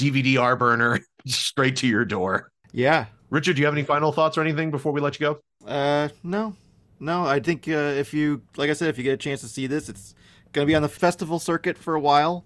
DVD-R 0.00 0.56
burner 0.56 1.00
straight 1.26 1.76
to 1.76 1.86
your 1.86 2.04
door. 2.04 2.50
Yeah. 2.72 3.06
Richard, 3.30 3.56
do 3.56 3.60
you 3.60 3.66
have 3.66 3.74
any 3.74 3.84
final 3.84 4.12
thoughts 4.12 4.36
or 4.38 4.40
anything 4.40 4.70
before 4.70 4.92
we 4.92 5.00
let 5.00 5.18
you 5.18 5.26
go? 5.26 5.40
Uh, 5.66 6.08
no, 6.22 6.56
no. 6.98 7.24
I 7.24 7.40
think 7.40 7.68
uh, 7.68 7.72
if 7.72 8.12
you, 8.12 8.42
like 8.56 8.70
I 8.70 8.72
said, 8.72 8.88
if 8.88 8.98
you 8.98 9.04
get 9.04 9.12
a 9.12 9.18
chance 9.18 9.40
to 9.42 9.48
see 9.48 9.66
this, 9.66 9.88
it's 9.88 10.14
going 10.52 10.66
to 10.66 10.70
be 10.70 10.74
on 10.74 10.82
the 10.82 10.88
festival 10.88 11.38
circuit 11.38 11.78
for 11.78 11.94
a 11.94 12.00
while, 12.00 12.44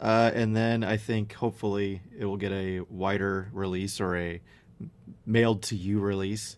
uh, 0.00 0.30
and 0.34 0.54
then 0.54 0.84
I 0.84 0.96
think 0.98 1.32
hopefully 1.32 2.02
it 2.18 2.26
will 2.26 2.36
get 2.36 2.52
a 2.52 2.80
wider 2.80 3.48
release 3.52 4.00
or 4.00 4.16
a 4.16 4.42
mailed 5.24 5.62
to 5.64 5.76
you 5.76 6.00
release. 6.00 6.56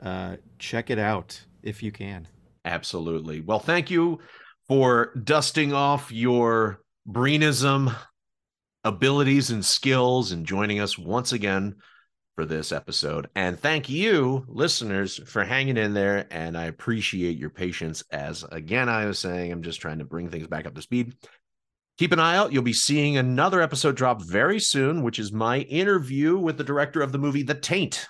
Uh, 0.00 0.36
check 0.58 0.88
it 0.90 0.98
out 0.98 1.44
if 1.62 1.82
you 1.82 1.92
can. 1.92 2.28
Absolutely. 2.64 3.40
Well, 3.40 3.58
thank 3.58 3.90
you 3.90 4.20
for 4.68 5.12
dusting 5.22 5.72
off 5.72 6.10
your 6.10 6.80
Breenism 7.08 7.94
abilities 8.84 9.50
and 9.50 9.64
skills 9.64 10.32
and 10.32 10.46
joining 10.46 10.80
us 10.80 10.98
once 10.98 11.32
again 11.32 11.76
for 12.34 12.44
this 12.44 12.72
episode. 12.72 13.28
And 13.34 13.58
thank 13.58 13.88
you, 13.88 14.44
listeners, 14.48 15.20
for 15.26 15.44
hanging 15.44 15.76
in 15.76 15.94
there. 15.94 16.26
And 16.30 16.56
I 16.56 16.64
appreciate 16.64 17.38
your 17.38 17.50
patience. 17.50 18.02
As 18.10 18.44
again, 18.50 18.88
I 18.88 19.06
was 19.06 19.18
saying, 19.18 19.52
I'm 19.52 19.62
just 19.62 19.80
trying 19.80 19.98
to 19.98 20.04
bring 20.04 20.30
things 20.30 20.46
back 20.46 20.66
up 20.66 20.74
to 20.74 20.82
speed. 20.82 21.14
Keep 21.98 22.12
an 22.12 22.20
eye 22.20 22.36
out. 22.36 22.52
You'll 22.52 22.62
be 22.62 22.72
seeing 22.72 23.16
another 23.16 23.60
episode 23.60 23.96
drop 23.96 24.22
very 24.22 24.58
soon, 24.58 25.02
which 25.02 25.18
is 25.18 25.30
my 25.30 25.58
interview 25.60 26.38
with 26.38 26.56
the 26.56 26.64
director 26.64 27.02
of 27.02 27.12
the 27.12 27.18
movie 27.18 27.42
The 27.42 27.54
Taint. 27.54 28.08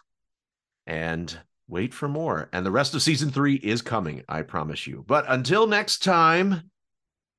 And 0.86 1.36
wait 1.68 1.92
for 1.92 2.08
more. 2.08 2.48
And 2.52 2.64
the 2.64 2.70
rest 2.70 2.94
of 2.94 3.02
season 3.02 3.30
three 3.30 3.56
is 3.56 3.82
coming, 3.82 4.22
I 4.28 4.42
promise 4.42 4.86
you. 4.86 5.04
But 5.06 5.24
until 5.28 5.66
next 5.66 6.04
time, 6.04 6.70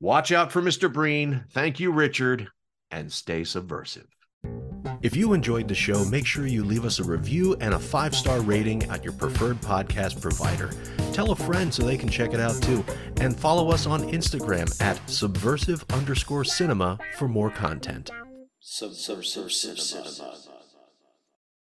watch 0.02 0.34
out 0.34 0.52
for 0.52 0.62
Mr. 0.62 0.92
Breen. 0.92 1.46
Thank 1.52 1.80
you, 1.80 1.92
Richard, 1.92 2.50
and 2.94 3.12
stay 3.12 3.44
subversive. 3.44 4.08
If 5.02 5.16
you 5.16 5.34
enjoyed 5.34 5.68
the 5.68 5.76
show, 5.76 6.06
make 6.06 6.26
sure 6.26 6.48
you 6.48 6.64
leave 6.64 6.86
us 6.86 7.00
a 7.00 7.04
review 7.04 7.56
and 7.60 7.74
a 7.74 7.80
five 7.80 8.16
star 8.16 8.40
rating 8.42 8.84
at 8.84 9.04
your 9.04 9.14
preferred 9.14 9.60
podcast 9.62 10.22
provider. 10.22 10.72
Tell 11.12 11.32
a 11.32 11.36
friend 11.36 11.74
so 11.74 11.84
they 11.84 11.98
can 11.98 12.10
check 12.10 12.34
it 12.34 12.40
out 12.40 12.62
too. 12.62 12.86
And 13.20 13.38
follow 13.38 13.70
us 13.70 13.86
on 13.86 14.04
Instagram 14.12 14.82
at 14.82 15.10
subversive 15.10 15.84
underscore 15.92 16.46
cinema 16.46 17.00
for 17.18 17.28
more 17.28 17.50
content. 17.50 18.12
Subversive 18.60 19.52
cinema. 19.52 20.53